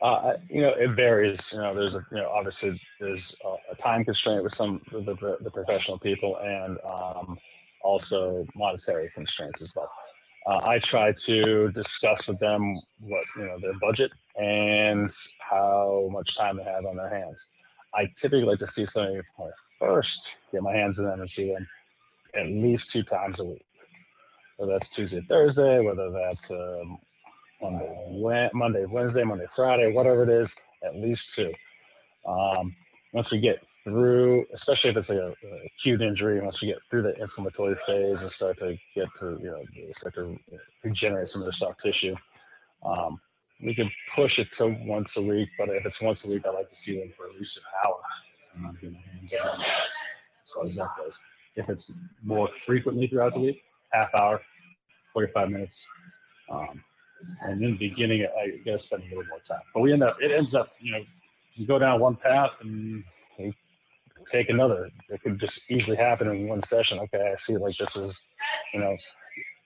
Uh, 0.03 0.33
you 0.49 0.63
know, 0.63 0.73
it 0.77 0.97
varies. 0.97 1.39
You 1.53 1.59
know, 1.59 1.75
there's 1.75 1.95
a, 1.95 2.05
you 2.11 2.19
know, 2.19 2.29
obviously 2.29 2.81
there's 3.01 3.23
a, 3.71 3.83
time 3.83 4.05
constraint 4.05 4.43
with 4.43 4.53
some 4.59 4.81
of 4.93 5.05
the, 5.07 5.15
the, 5.15 5.37
the 5.45 5.51
professional 5.51 5.99
people 5.99 6.37
and 6.43 6.77
um, 6.85 7.39
also 7.85 8.45
monetary 8.57 9.11
constraints 9.15 9.61
as 9.63 9.69
well. 9.77 9.91
Uh, 10.47 10.59
I 10.67 10.81
try 10.91 11.13
to 11.27 11.69
discuss 11.69 12.27
with 12.27 12.41
them 12.41 12.81
what, 13.01 13.23
you 13.37 13.45
know, 13.45 13.59
their 13.61 13.79
budget 13.81 14.11
and 14.37 15.09
how 15.39 16.09
much 16.11 16.29
time 16.37 16.57
they 16.57 16.65
have 16.65 16.85
on 16.85 16.97
their 16.97 17.09
hands. 17.09 17.37
I 17.95 18.07
typically 18.21 18.45
like 18.45 18.59
to 18.59 18.67
see 18.75 18.87
somebody 18.93 19.21
first, 19.79 20.09
get 20.51 20.63
my 20.63 20.73
hands 20.73 20.97
in 20.99 21.05
them 21.05 21.21
and 21.21 21.31
see 21.37 21.53
them 21.53 21.67
at 22.35 22.47
least 22.47 22.83
two 22.93 23.05
times 23.05 23.37
a 23.39 23.45
week. 23.45 23.65
Whether 24.57 24.73
that's 24.73 24.91
Tuesday, 24.97 25.25
Thursday, 25.29 25.81
whether 25.81 26.11
that's 26.11 26.51
um, 26.51 26.99
Monday, 27.63 28.51
Monday, 28.53 28.85
Wednesday, 28.85 29.25
Monday, 29.25 29.47
Friday, 29.55 29.93
whatever 29.93 30.25
it 30.25 30.43
is, 30.43 30.49
at 30.85 30.97
least 30.97 31.21
two. 31.37 31.53
Um, 32.29 32.75
once 33.13 33.29
we 33.31 33.41
get 33.41 33.57
through, 33.85 34.45
especially 34.55 34.91
if 34.91 34.97
it's 34.97 35.09
like 35.09 35.19
a, 35.19 35.29
a, 35.29 35.67
acute 35.79 36.03
injury, 36.03 36.41
once 36.41 36.57
we 36.61 36.69
get 36.69 36.79
through 36.91 37.03
the 37.03 37.15
inflammatory 37.21 37.77
phase 37.87 38.17
and 38.21 38.31
start 38.37 38.59
to 38.59 38.77
get 38.95 39.07
to, 39.21 39.39
you 39.41 39.51
know, 39.51 39.63
start 40.01 40.15
to 40.15 40.37
regenerate 40.85 41.29
some 41.33 41.43
of 41.43 41.47
the 41.47 41.55
soft 41.59 41.81
tissue, 41.83 42.15
um, 42.85 43.21
we 43.65 43.75
can 43.75 43.91
push 44.17 44.33
it 44.39 44.49
to 44.59 44.77
once 44.87 45.09
a 45.17 45.23
week. 45.23 45.49
But 45.59 45.69
if 45.69 45.87
it's 45.87 45.97
once 46.03 46.19
a 46.25 46.29
week, 46.29 46.43
I 46.45 46.51
like 46.51 46.69
to 46.69 46.77
see 46.85 46.99
them 46.99 47.13
for 47.17 47.27
at 47.27 47.35
least 47.39 47.53
an 47.57 47.63
hour. 47.85 48.01
So 50.55 50.65
that 50.69 50.89
goes. 50.99 51.13
If 51.55 51.69
it's 51.69 51.83
more 52.23 52.49
frequently 52.67 53.07
throughout 53.09 53.35
the 53.35 53.41
week, 53.41 53.63
half 53.93 54.09
hour, 54.15 54.41
45 55.13 55.51
minutes. 55.51 55.73
Um, 56.51 56.83
and 57.43 57.63
in 57.63 57.73
the 57.73 57.89
beginning, 57.89 58.27
I 58.27 58.59
guess 58.65 58.81
spend 58.87 59.03
a 59.03 59.07
little 59.07 59.25
more 59.29 59.41
time. 59.49 59.63
But 59.75 59.81
we 59.81 59.93
end 59.93 60.03
up, 60.03 60.17
it 60.21 60.31
ends 60.31 60.55
up, 60.55 60.69
you 60.81 60.93
know, 60.93 61.01
you 61.55 61.67
go 61.67 61.79
down 61.79 62.01
one 62.01 62.17
path 62.17 62.51
and 62.61 63.05
you 63.39 63.53
take 64.31 64.49
another. 64.49 64.91
It 65.09 65.23
could 65.23 65.41
just 65.41 65.53
easily 65.69 65.97
happen 65.97 66.29
in 66.29 66.49
one 66.49 66.63
session. 66.71 66.99
Okay, 67.01 67.19
I 67.19 67.35
see 67.47 67.57
like 67.57 67.75
this 67.79 67.89
is, 67.97 68.13
you 68.75 68.81
know, 68.81 68.97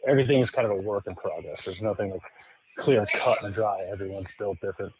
everything 0.08 0.42
is 0.42 0.50
kind 0.54 0.66
of 0.66 0.72
a 0.72 0.80
work 0.80 1.04
in 1.06 1.14
progress. 1.14 1.58
There's 1.64 1.80
nothing 1.82 2.10
like 2.10 2.20
clear 2.80 3.06
cut 3.24 3.42
and 3.42 3.54
dry. 3.54 3.80
Everyone's 3.90 4.26
built 4.38 4.58
different. 4.60 4.92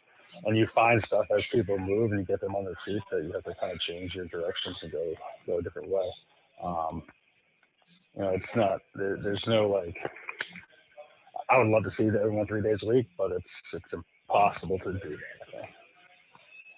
And 0.45 0.57
you 0.57 0.67
find 0.75 1.01
stuff 1.07 1.25
as 1.35 1.43
people 1.51 1.79
move 1.79 2.11
and 2.11 2.19
you 2.19 2.25
get 2.25 2.41
them 2.41 2.55
on 2.55 2.65
their 2.65 2.77
feet 2.85 3.01
that 3.11 3.23
you 3.23 3.31
have 3.33 3.43
to 3.45 3.55
kind 3.59 3.71
of 3.71 3.79
change 3.81 4.13
your 4.13 4.25
directions 4.25 4.75
and 4.83 4.91
go 4.91 5.13
go 5.47 5.57
a 5.57 5.61
different 5.61 5.89
way. 5.89 6.07
Um, 6.63 7.03
you 8.15 8.21
know, 8.21 8.29
it's 8.29 8.55
not 8.55 8.79
there, 8.95 9.17
there's 9.21 9.43
no 9.47 9.67
like 9.67 9.95
I 11.49 11.57
would 11.57 11.67
love 11.67 11.83
to 11.83 11.91
see 11.97 12.07
everyone 12.07 12.45
three 12.47 12.61
days 12.61 12.77
a 12.83 12.87
week, 12.87 13.07
but 13.17 13.31
it's 13.31 13.45
it's 13.73 14.03
impossible 14.29 14.79
to 14.79 14.93
do 14.93 15.09
that. 15.09 15.69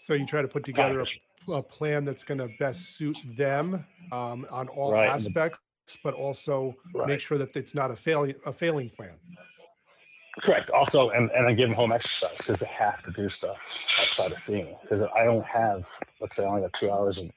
So 0.03 0.13
you 0.13 0.25
try 0.25 0.41
to 0.41 0.47
put 0.47 0.63
together 0.63 1.05
a, 1.47 1.51
a 1.51 1.63
plan 1.63 2.05
that's 2.05 2.23
going 2.23 2.39
to 2.39 2.49
best 2.59 2.95
suit 2.95 3.15
them 3.37 3.85
um, 4.11 4.45
on 4.49 4.67
all 4.69 4.91
right. 4.91 5.09
aspects, 5.09 5.59
but 6.03 6.13
also 6.13 6.75
right. 6.95 7.07
make 7.07 7.19
sure 7.19 7.37
that 7.37 7.55
it's 7.55 7.75
not 7.75 7.91
a 7.91 7.95
failing 7.95 8.35
a 8.45 8.53
failing 8.53 8.89
plan. 8.89 9.13
Correct. 10.41 10.69
Also, 10.69 11.09
and, 11.09 11.29
and 11.31 11.47
I 11.47 11.53
give 11.53 11.67
them 11.67 11.75
home 11.75 11.91
exercise 11.91 12.37
because 12.37 12.59
they 12.59 12.69
have 12.77 13.03
to 13.03 13.11
do 13.11 13.29
stuff 13.37 13.57
outside 14.01 14.31
of 14.31 14.37
seeing 14.47 14.75
Because 14.81 15.05
I 15.15 15.25
don't 15.25 15.45
have, 15.45 15.83
let's 16.21 16.33
say, 16.37 16.43
I 16.43 16.45
only 16.45 16.61
got 16.61 16.71
two 16.79 16.89
hours 16.89 17.17
and 17.17 17.31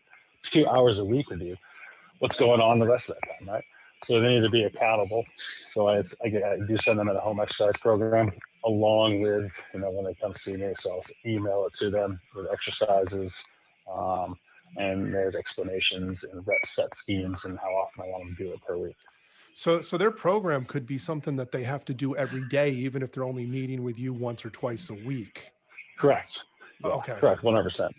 two 0.53 0.67
hours 0.69 0.99
a 0.99 1.05
week 1.05 1.29
with 1.29 1.41
you. 1.41 1.57
What's 2.21 2.37
going 2.37 2.61
on 2.61 2.79
the 2.79 2.87
rest 2.87 3.05
of 3.09 3.17
that 3.17 3.39
time, 3.39 3.55
right? 3.55 3.65
So 4.09 4.21
they 4.21 4.29
need 4.29 4.43
to 4.43 4.51
be 4.51 4.65
accountable. 4.65 5.25
So 5.75 5.89
I, 5.89 5.99
I, 5.99 6.27
I 6.27 6.57
do 6.67 6.77
send 6.85 6.99
them 6.99 7.09
in 7.09 7.17
a 7.17 7.21
home 7.21 7.41
exercise 7.41 7.75
program 7.81 8.31
along 8.65 9.21
with, 9.21 9.51
you 9.75 9.81
know, 9.81 9.91
when 9.91 10.05
they 10.05 10.15
come 10.21 10.35
see 10.45 10.53
me. 10.53 10.73
So 10.83 10.91
I'll 10.91 11.03
email 11.25 11.67
it 11.67 11.73
to 11.85 11.91
them 11.91 12.21
with 12.35 12.47
exercises. 12.53 13.31
Um, 13.93 14.37
and 14.77 15.13
there's 15.13 15.35
explanations 15.35 16.19
and 16.31 16.47
rep 16.47 16.59
set 16.77 16.89
schemes 17.03 17.37
and 17.45 17.59
how 17.59 17.69
often 17.69 18.05
I 18.05 18.07
want 18.09 18.25
them 18.25 18.37
to 18.37 18.45
do 18.45 18.53
it 18.53 18.61
per 18.67 18.77
week. 18.77 18.97
So, 19.55 19.83
so 19.83 19.99
their 19.99 20.11
program 20.11 20.65
could 20.65 20.87
be 20.87 20.97
something 20.97 21.37
that 21.37 21.53
they 21.53 21.63
have 21.65 21.85
to 21.87 21.95
do 21.95 22.17
every 22.17 22.49
day, 22.49 22.71
even 22.71 23.03
if 23.03 23.13
they're 23.13 23.25
only 23.25 23.45
meeting 23.45 23.83
with 23.83 23.99
you 23.99 24.15
once 24.15 24.45
or 24.45 24.51
twice 24.51 24.89
a 24.89 24.95
week. 24.95 25.53
Correct. 25.99 26.31
Yeah, 26.83 26.91
okay. 26.93 27.17
Correct. 27.21 27.45
One 27.45 27.55
hundred 27.55 27.71
percent. 27.71 27.95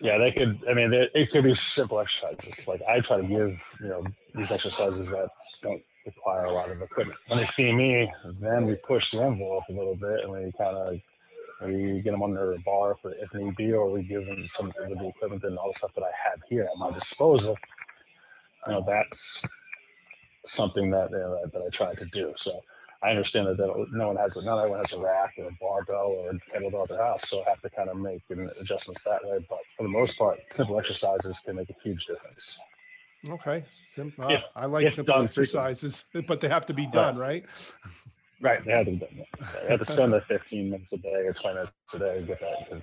Yeah, 0.00 0.18
they 0.18 0.30
could. 0.30 0.60
I 0.70 0.74
mean, 0.74 0.92
it 0.92 1.30
could 1.32 1.44
be 1.44 1.54
simple 1.76 2.00
exercises. 2.00 2.52
Like 2.66 2.82
I 2.88 3.00
try 3.00 3.16
to 3.16 3.22
give, 3.22 3.50
you 3.80 3.88
know, 3.88 4.04
these 4.34 4.46
exercises 4.50 5.06
that 5.10 5.28
don't 5.62 5.82
require 6.06 6.44
a 6.44 6.52
lot 6.52 6.70
of 6.70 6.82
equipment. 6.82 7.18
When 7.28 7.38
they 7.38 7.48
see 7.56 7.72
me, 7.72 8.10
then 8.40 8.66
we 8.66 8.74
push 8.86 9.02
the 9.12 9.22
envelope 9.22 9.64
a 9.68 9.72
little 9.72 9.96
bit 9.96 10.20
and 10.24 10.32
we 10.32 10.52
kind 10.58 10.76
of 10.76 10.94
we 11.64 12.00
get 12.02 12.10
them 12.10 12.22
under 12.22 12.52
a 12.52 12.58
bar 12.60 12.96
for 13.00 13.12
if 13.12 13.32
need 13.34 13.54
be, 13.56 13.72
or 13.72 13.90
we 13.90 14.02
give 14.02 14.26
them 14.26 14.48
some 14.56 14.68
of 14.68 14.98
the 14.98 15.08
equipment 15.08 15.44
and 15.44 15.56
all 15.56 15.68
the 15.68 15.78
stuff 15.78 15.92
that 15.94 16.02
I 16.02 16.10
have 16.30 16.40
here 16.48 16.64
at 16.64 16.76
my 16.76 16.90
disposal. 16.90 17.56
You 18.66 18.72
know, 18.72 18.84
that's 18.86 19.52
something 20.56 20.90
that 20.90 21.14
uh, 21.14 21.46
that 21.52 21.62
I 21.62 21.76
try 21.76 21.94
to 21.94 22.04
do. 22.12 22.32
So 22.44 22.60
I 23.02 23.10
understand 23.10 23.46
that, 23.48 23.56
that 23.58 23.86
no 23.92 24.08
one 24.08 24.16
has 24.16 24.30
a, 24.34 24.44
not 24.44 24.58
everyone 24.58 24.80
has 24.80 24.98
a 24.98 25.00
rack 25.00 25.34
or 25.38 25.46
a 25.46 25.56
barbell 25.60 26.14
or 26.18 26.30
a 26.30 26.34
kettlebell 26.50 26.84
at 26.84 26.88
their 26.88 27.02
house, 27.02 27.20
so 27.30 27.42
I 27.42 27.50
have 27.50 27.62
to 27.62 27.70
kind 27.70 27.88
of 27.88 27.96
make 27.96 28.22
adjustments 28.30 29.02
that 29.04 29.22
way. 29.24 29.44
But 29.48 29.58
for 29.76 29.82
the 29.82 29.88
most 29.88 30.16
part, 30.18 30.38
simple 30.56 30.78
exercises 30.78 31.34
can 31.44 31.56
make 31.56 31.70
a 31.70 31.76
huge 31.82 32.00
difference. 32.06 32.42
Okay, 33.28 33.64
simple. 33.94 34.24
Uh, 34.24 34.40
I 34.56 34.66
like 34.66 34.88
simple 34.90 35.22
exercises, 35.22 36.04
but 36.26 36.40
they 36.40 36.48
have 36.48 36.66
to 36.66 36.74
be 36.74 36.86
done, 36.86 37.16
right? 37.16 37.44
Right, 38.40 38.64
they 38.64 38.72
have 38.72 38.86
to 38.86 38.92
be 38.92 38.98
done. 38.98 39.24
Have 39.68 39.86
to 39.86 39.92
spend 39.92 40.12
the 40.12 40.22
15 40.26 40.70
minutes 40.70 40.92
a 40.92 40.96
day 40.96 41.26
or 41.26 41.32
20 41.32 41.54
minutes 41.54 41.72
a 41.94 41.98
day 41.98 42.20
to 42.20 42.26
get 42.26 42.40
that 42.40 42.70
done. 42.70 42.82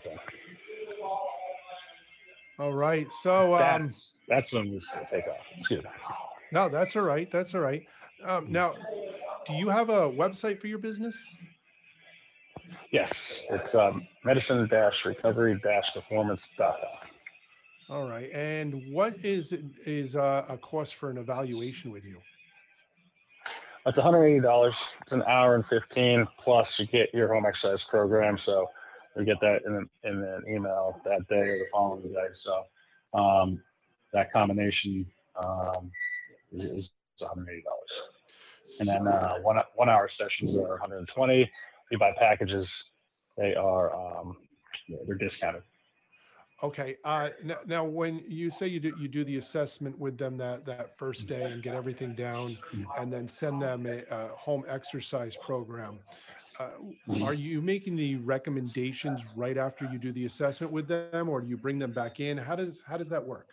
All 2.58 2.74
right, 2.74 3.08
so 3.22 3.58
that, 3.58 3.82
um, 3.82 3.94
that's 4.28 4.54
when 4.54 4.70
we 4.70 4.82
take 5.12 5.28
off. 5.28 5.38
Excuse 5.58 5.84
me. 5.84 5.90
No, 6.52 6.70
that's 6.70 6.96
all 6.96 7.04
right. 7.04 7.30
That's 7.32 7.54
all 7.54 7.62
right. 7.62 7.86
Um, 8.26 8.48
mm. 8.48 8.50
now, 8.50 8.74
do 9.46 9.54
you 9.54 9.70
have 9.70 9.90
a 9.90 10.10
website 10.10 10.60
for 10.60 10.66
your 10.68 10.80
business? 10.80 11.16
Yes, 12.92 13.14
it's 13.50 13.74
um, 13.76 14.06
medicine-recovery-performance.com. 14.26 17.09
All 17.90 18.08
right. 18.08 18.30
And 18.32 18.94
what 18.94 19.16
is 19.24 19.54
is 19.86 20.16
uh, 20.16 20.46
a 20.48 20.58
cost 20.58 20.96
for 20.96 21.10
an 21.10 21.18
evaluation 21.18 21.92
with 21.92 22.06
you? 22.06 22.18
It's 23.86 23.98
$180. 23.98 24.72
It's 25.02 25.12
an 25.12 25.24
hour 25.24 25.56
and 25.56 25.64
15 25.70 26.28
plus 26.44 26.68
you 26.78 26.86
get 26.88 27.12
your 27.14 27.34
home 27.34 27.46
exercise 27.48 27.80
program. 27.90 28.38
So 28.46 28.68
we 29.16 29.26
get 29.26 29.38
that 29.42 29.62
in, 29.66 29.74
an, 29.74 29.90
in 30.04 30.24
an 30.24 30.44
email 30.48 31.02
that 31.06 31.28
day 31.28 31.36
or 31.36 31.58
the 31.58 31.66
following 31.72 32.04
day. 32.04 32.28
So 32.46 33.20
um, 33.20 33.62
that 34.14 34.32
combination 34.32 35.08
um, 35.42 35.90
is 36.52 36.86
$180. 37.22 37.64
And 38.80 38.88
then 38.88 39.08
uh, 39.08 39.36
one 39.42 39.58
one 39.76 39.90
hour 39.90 40.10
sessions 40.16 40.56
are 40.56 40.78
120. 40.78 41.50
You 41.90 41.98
buy 41.98 42.12
packages, 42.20 42.68
they 43.36 43.56
are 43.56 43.96
um, 43.96 44.38
they're 45.08 45.18
discounted. 45.18 45.64
Okay. 46.62 46.98
Uh, 47.06 47.30
now, 47.44 47.58
now, 47.66 47.84
when 47.86 48.22
you 48.28 48.52
say 48.52 48.68
you 48.68 48.80
do 48.80 48.94
you 49.00 49.08
do 49.08 49.24
the 49.24 49.38
assessment 49.38 49.98
with 49.98 50.18
them 50.18 50.38
that 50.38 50.66
that 50.66 50.98
first 50.98 51.28
day 51.28 51.44
and 51.44 51.64
get 51.64 51.74
everything 51.74 52.14
down, 52.14 52.58
mm-hmm. 52.74 52.84
and 53.02 53.12
then 53.12 53.28
send 53.28 53.62
them 53.62 53.86
a, 53.86 54.04
a 54.12 54.28
home 54.36 54.66
exercise 54.68 55.38
program, 55.38 56.00
uh, 56.60 56.68
mm-hmm. 57.08 57.24
are 57.24 57.34
you 57.34 57.62
making 57.62 57.96
the 57.96 58.18
recommendations 58.18 59.22
right 59.36 59.58
after 59.58 59.86
you 59.86 59.98
do 59.98 60.12
the 60.12 60.26
assessment 60.26 60.72
with 60.72 60.88
them, 60.88 61.30
or 61.30 61.40
do 61.40 61.48
you 61.48 61.56
bring 61.56 61.80
them 61.80 61.94
back 61.94 62.20
in? 62.20 62.38
How 62.38 62.56
does 62.58 62.84
how 62.86 62.98
does 62.98 63.10
that 63.10 63.26
work? 63.26 63.48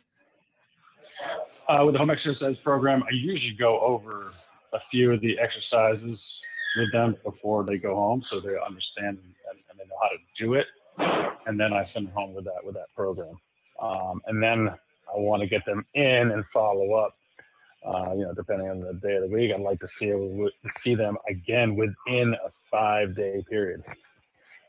Uh, 1.69 1.85
with 1.85 1.95
the 1.95 1.99
home 1.99 2.11
exercise 2.11 2.57
program, 2.65 3.03
I 3.05 3.15
usually 3.15 3.57
go 3.57 3.81
over 3.81 4.33
a 4.73 4.79
few 4.91 5.13
of 5.13 5.21
the 5.21 5.37
exercises 5.39 6.19
with 6.77 6.93
them 6.93 7.17
before 7.25 7.65
they 7.65 7.79
go 7.79 7.95
home, 7.95 8.23
so 8.31 8.41
they 8.41 8.55
understand 8.67 9.19
and, 9.19 9.59
and 9.71 9.79
they 9.79 9.85
know 9.85 9.97
how 10.03 10.09
to 10.09 10.19
do 10.39 10.55
it 10.55 10.67
and 10.99 11.59
then 11.59 11.73
I 11.73 11.89
send 11.93 12.09
them 12.09 12.15
home 12.15 12.35
with 12.35 12.45
that 12.45 12.65
with 12.65 12.75
that 12.75 12.95
program. 12.95 13.39
Um, 13.81 14.21
and 14.27 14.43
then 14.43 14.69
I 14.69 15.19
want 15.19 15.43
to 15.43 15.49
get 15.49 15.65
them 15.67 15.85
in 15.95 16.31
and 16.33 16.45
follow 16.53 16.95
up. 16.95 17.15
Uh, 17.87 18.15
you 18.15 18.23
know, 18.23 18.35
depending 18.35 18.69
on 18.69 18.81
the 18.81 18.95
day 18.95 19.15
of 19.17 19.23
the 19.23 19.29
week, 19.29 19.53
I'd 19.55 19.61
like 19.61 19.81
to 19.81 19.89
see 19.99 20.13
see 20.83 20.95
them 20.95 21.17
again 21.29 21.77
within 21.77 22.35
a 22.35 22.51
five 22.71 23.15
day 23.15 23.45
period. 23.49 23.83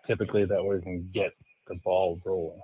Typically, 0.06 0.46
that 0.46 0.64
way 0.64 0.76
we 0.78 0.82
can 0.82 1.10
get 1.14 1.32
the 1.68 1.76
ball 1.76 2.20
rolling. 2.24 2.62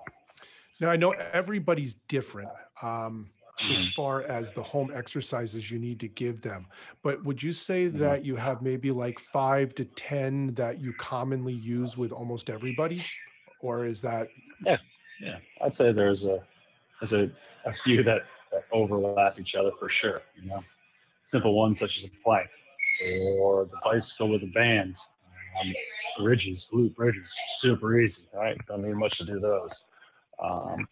Now 0.80 0.90
I 0.90 0.96
know 0.96 1.12
everybody's 1.12 1.96
different. 2.08 2.50
Um, 2.82 3.30
as 3.62 3.86
mm-hmm. 3.86 3.90
far 3.96 4.24
as 4.24 4.52
the 4.52 4.64
home 4.64 4.92
exercises 4.94 5.70
you 5.70 5.78
need 5.78 6.00
to 6.00 6.08
give 6.08 6.42
them. 6.42 6.66
But 7.04 7.24
would 7.24 7.42
you 7.42 7.54
say 7.54 7.88
mm-hmm. 7.88 8.00
that 8.00 8.26
you 8.26 8.36
have 8.36 8.62
maybe 8.62 8.92
like 8.92 9.20
five 9.20 9.76
to 9.76 9.86
10 9.86 10.56
that 10.56 10.82
you 10.82 10.94
commonly 10.94 11.54
use 11.54 11.96
with 11.96 12.12
almost 12.12 12.50
everybody? 12.50 13.06
Or 13.64 13.86
is 13.86 14.02
that? 14.02 14.28
Yeah, 14.64 14.78
yeah. 15.22 15.38
I'd 15.64 15.76
say 15.78 15.92
there's 15.92 16.22
a 16.24 16.40
there's 17.00 17.14
a, 17.14 17.70
a 17.70 17.74
few 17.84 18.04
that, 18.04 18.20
that 18.52 18.66
overlap 18.72 19.40
each 19.40 19.56
other 19.60 19.72
for 19.80 19.90
sure. 20.02 20.22
You 20.40 20.50
know, 20.50 20.64
simple 21.32 21.58
ones 21.58 21.78
such 21.80 21.90
as 22.04 22.10
a 22.10 22.24
plank 22.24 22.48
or 23.42 23.66
the 23.66 23.78
bicycle 23.84 24.30
with 24.30 24.42
the 24.42 24.52
bands, 24.54 24.96
um, 25.60 25.74
bridges, 26.24 26.60
loop 26.72 26.96
bridges, 26.96 27.26
super 27.62 28.00
easy. 28.00 28.14
Right, 28.34 28.58
don't 28.68 28.84
need 28.84 28.94
much 28.96 29.18
to 29.20 29.26
do 29.26 29.40
those. 29.40 29.70
Um, 30.44 30.88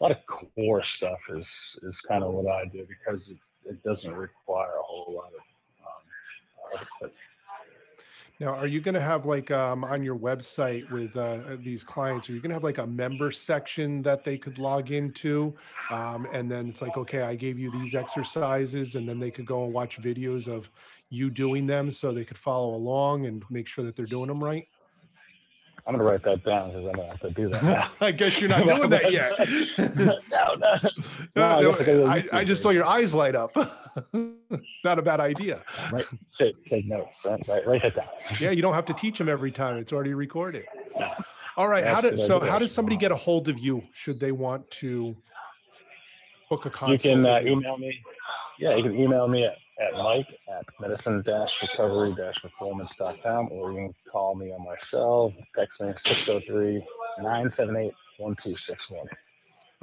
a 0.00 0.02
lot 0.02 0.12
of 0.12 0.18
core 0.26 0.82
stuff 0.96 1.18
is 1.36 1.44
is 1.82 1.94
kind 2.08 2.24
of 2.24 2.32
what 2.32 2.50
I 2.50 2.64
do 2.72 2.86
because 2.88 3.20
it, 3.28 3.36
it 3.68 3.82
doesn't 3.82 4.12
require 4.12 4.76
a 4.78 4.82
whole 4.82 5.14
lot 5.14 5.32
of 5.34 7.02
um. 7.02 7.10
Now, 8.42 8.56
are 8.56 8.66
you 8.66 8.80
going 8.80 8.96
to 8.96 9.00
have 9.00 9.24
like 9.24 9.52
um, 9.52 9.84
on 9.84 10.02
your 10.02 10.16
website 10.16 10.90
with 10.90 11.16
uh, 11.16 11.54
these 11.60 11.84
clients? 11.84 12.28
Are 12.28 12.32
you 12.32 12.40
going 12.40 12.50
to 12.50 12.56
have 12.56 12.64
like 12.64 12.78
a 12.78 12.86
member 12.88 13.30
section 13.30 14.02
that 14.02 14.24
they 14.24 14.36
could 14.36 14.58
log 14.58 14.90
into, 14.90 15.54
um, 15.92 16.26
and 16.32 16.50
then 16.50 16.66
it's 16.68 16.82
like, 16.82 16.96
okay, 16.96 17.20
I 17.20 17.36
gave 17.36 17.56
you 17.56 17.70
these 17.70 17.94
exercises, 17.94 18.96
and 18.96 19.08
then 19.08 19.20
they 19.20 19.30
could 19.30 19.46
go 19.46 19.64
and 19.64 19.72
watch 19.72 20.02
videos 20.02 20.48
of 20.48 20.68
you 21.08 21.30
doing 21.30 21.68
them, 21.68 21.92
so 21.92 22.10
they 22.10 22.24
could 22.24 22.36
follow 22.36 22.74
along 22.74 23.26
and 23.26 23.44
make 23.48 23.68
sure 23.68 23.84
that 23.84 23.94
they're 23.94 24.06
doing 24.06 24.26
them 24.26 24.42
right. 24.42 24.66
I'm 25.86 25.94
gonna 25.94 26.04
write 26.04 26.22
that 26.24 26.44
down 26.44 26.68
because 26.68 26.86
I'm 26.86 26.92
gonna 26.92 27.08
have 27.08 27.20
to 27.20 27.30
do 27.30 27.48
that. 27.48 27.90
I 28.00 28.12
guess 28.12 28.40
you're 28.40 28.48
not 28.48 28.66
doing 28.66 28.90
that 28.90 29.10
yet. 29.10 29.32
no, 29.96 30.54
no, 30.54 30.76
no. 31.36 31.72
no 31.72 32.06
I, 32.06 32.18
I, 32.18 32.24
I, 32.32 32.44
just 32.44 32.62
saw 32.62 32.70
your 32.70 32.84
eyes 32.84 33.12
light 33.12 33.34
up. 33.34 33.56
not 34.84 34.98
a 34.98 35.02
bad 35.02 35.18
idea. 35.18 35.64
Right, 35.90 36.06
take, 36.38 36.54
take 36.66 36.86
notes. 36.86 37.10
Right, 37.24 37.40
right, 37.48 37.66
write 37.66 37.82
that 37.82 37.96
down. 37.96 38.06
yeah, 38.40 38.52
you 38.52 38.62
don't 38.62 38.74
have 38.74 38.86
to 38.86 38.94
teach 38.94 39.18
them 39.18 39.28
every 39.28 39.50
time. 39.50 39.76
It's 39.76 39.92
already 39.92 40.14
recorded. 40.14 40.64
All 41.56 41.68
right. 41.68 41.82
That's 41.82 41.94
how 41.94 42.00
does 42.00 42.26
so? 42.26 42.40
How 42.40 42.58
does 42.58 42.72
somebody 42.72 42.96
get 42.96 43.10
a 43.10 43.16
hold 43.16 43.48
of 43.48 43.58
you? 43.58 43.82
Should 43.92 44.20
they 44.20 44.32
want 44.32 44.70
to 44.72 45.16
book 46.48 46.64
a 46.64 46.70
consult? 46.70 47.04
You 47.04 47.10
can 47.10 47.26
uh, 47.26 47.40
email 47.40 47.76
me. 47.76 47.92
Yeah, 48.58 48.76
you 48.76 48.84
can 48.84 48.94
email 48.94 49.26
me 49.26 49.44
at 49.44 49.56
at 49.80 49.94
Mike 49.94 50.28
at 50.48 50.66
medicine-recovery-performance.com, 50.80 53.48
or 53.50 53.72
you 53.72 53.78
can 53.78 53.94
call 54.10 54.34
me 54.34 54.52
on 54.52 54.64
my 54.64 54.76
cell, 54.90 55.32
text 55.56 55.80
me 55.80 55.94
603-978-1261. 57.18 57.92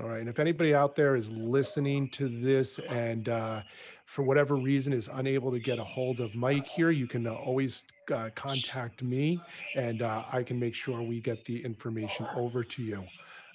All 0.02 0.08
right. 0.08 0.22
And 0.22 0.30
if 0.30 0.40
anybody 0.40 0.74
out 0.74 0.96
there 0.96 1.18
is 1.18 1.30
listening 1.30 2.08
to 2.12 2.30
this 2.30 2.80
and 2.80 3.28
uh, 3.28 3.64
for 4.06 4.24
whatever 4.24 4.56
reason 4.56 4.94
is 4.94 5.10
unable 5.12 5.52
to 5.52 5.60
get 5.60 5.78
a 5.78 5.84
hold 5.84 6.22
of 6.22 6.34
Mike 6.36 6.66
here, 6.66 6.90
you 6.90 7.06
can 7.06 7.28
uh, 7.28 7.34
always 7.34 7.84
uh, 8.14 8.30
contact 8.34 9.04
me 9.04 9.42
and 9.76 10.02
uh, 10.02 10.24
I 10.32 10.44
can 10.44 10.58
make 10.58 10.74
sure 10.74 11.02
we 11.02 11.20
get 11.20 11.44
the 11.44 11.62
information 11.66 12.28
over 12.34 12.64
to 12.64 12.82
you. 12.82 13.04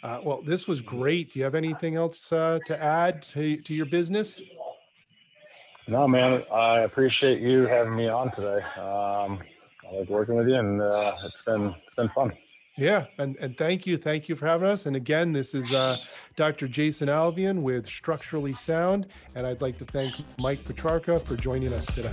Uh, 0.02 0.20
well, 0.22 0.42
this 0.42 0.68
was 0.68 0.82
great. 0.82 1.32
Do 1.32 1.38
you 1.38 1.46
have 1.46 1.54
anything 1.54 1.96
else 1.96 2.30
uh, 2.30 2.58
to 2.66 2.82
add 2.82 3.22
to, 3.22 3.56
to 3.56 3.74
your 3.74 3.86
business? 3.86 4.42
No, 5.86 6.08
man, 6.08 6.42
I 6.52 6.80
appreciate 6.80 7.40
you 7.40 7.66
having 7.66 7.94
me 7.94 8.08
on 8.08 8.34
today. 8.34 8.64
Um, 8.78 9.38
I 9.86 9.98
like 9.98 10.08
working 10.08 10.34
with 10.36 10.48
you, 10.48 10.54
and 10.54 10.80
uh, 10.80 11.12
it's 11.24 11.34
been 11.44 11.66
it's 11.66 11.96
been 11.96 12.08
fun. 12.14 12.32
Yeah, 12.76 13.06
and, 13.18 13.36
and 13.36 13.56
thank 13.56 13.86
you, 13.86 13.96
thank 13.96 14.28
you 14.28 14.34
for 14.34 14.46
having 14.46 14.66
us. 14.66 14.86
And 14.86 14.96
again, 14.96 15.32
this 15.32 15.54
is 15.54 15.72
uh, 15.72 15.96
Dr. 16.34 16.66
Jason 16.66 17.08
Alvian 17.08 17.62
with 17.62 17.86
Structurally 17.86 18.54
Sound, 18.54 19.06
and 19.36 19.46
I'd 19.46 19.62
like 19.62 19.78
to 19.78 19.84
thank 19.84 20.14
Mike 20.38 20.64
Petrarca 20.64 21.20
for 21.20 21.36
joining 21.36 21.72
us 21.72 21.86
today. 21.86 22.12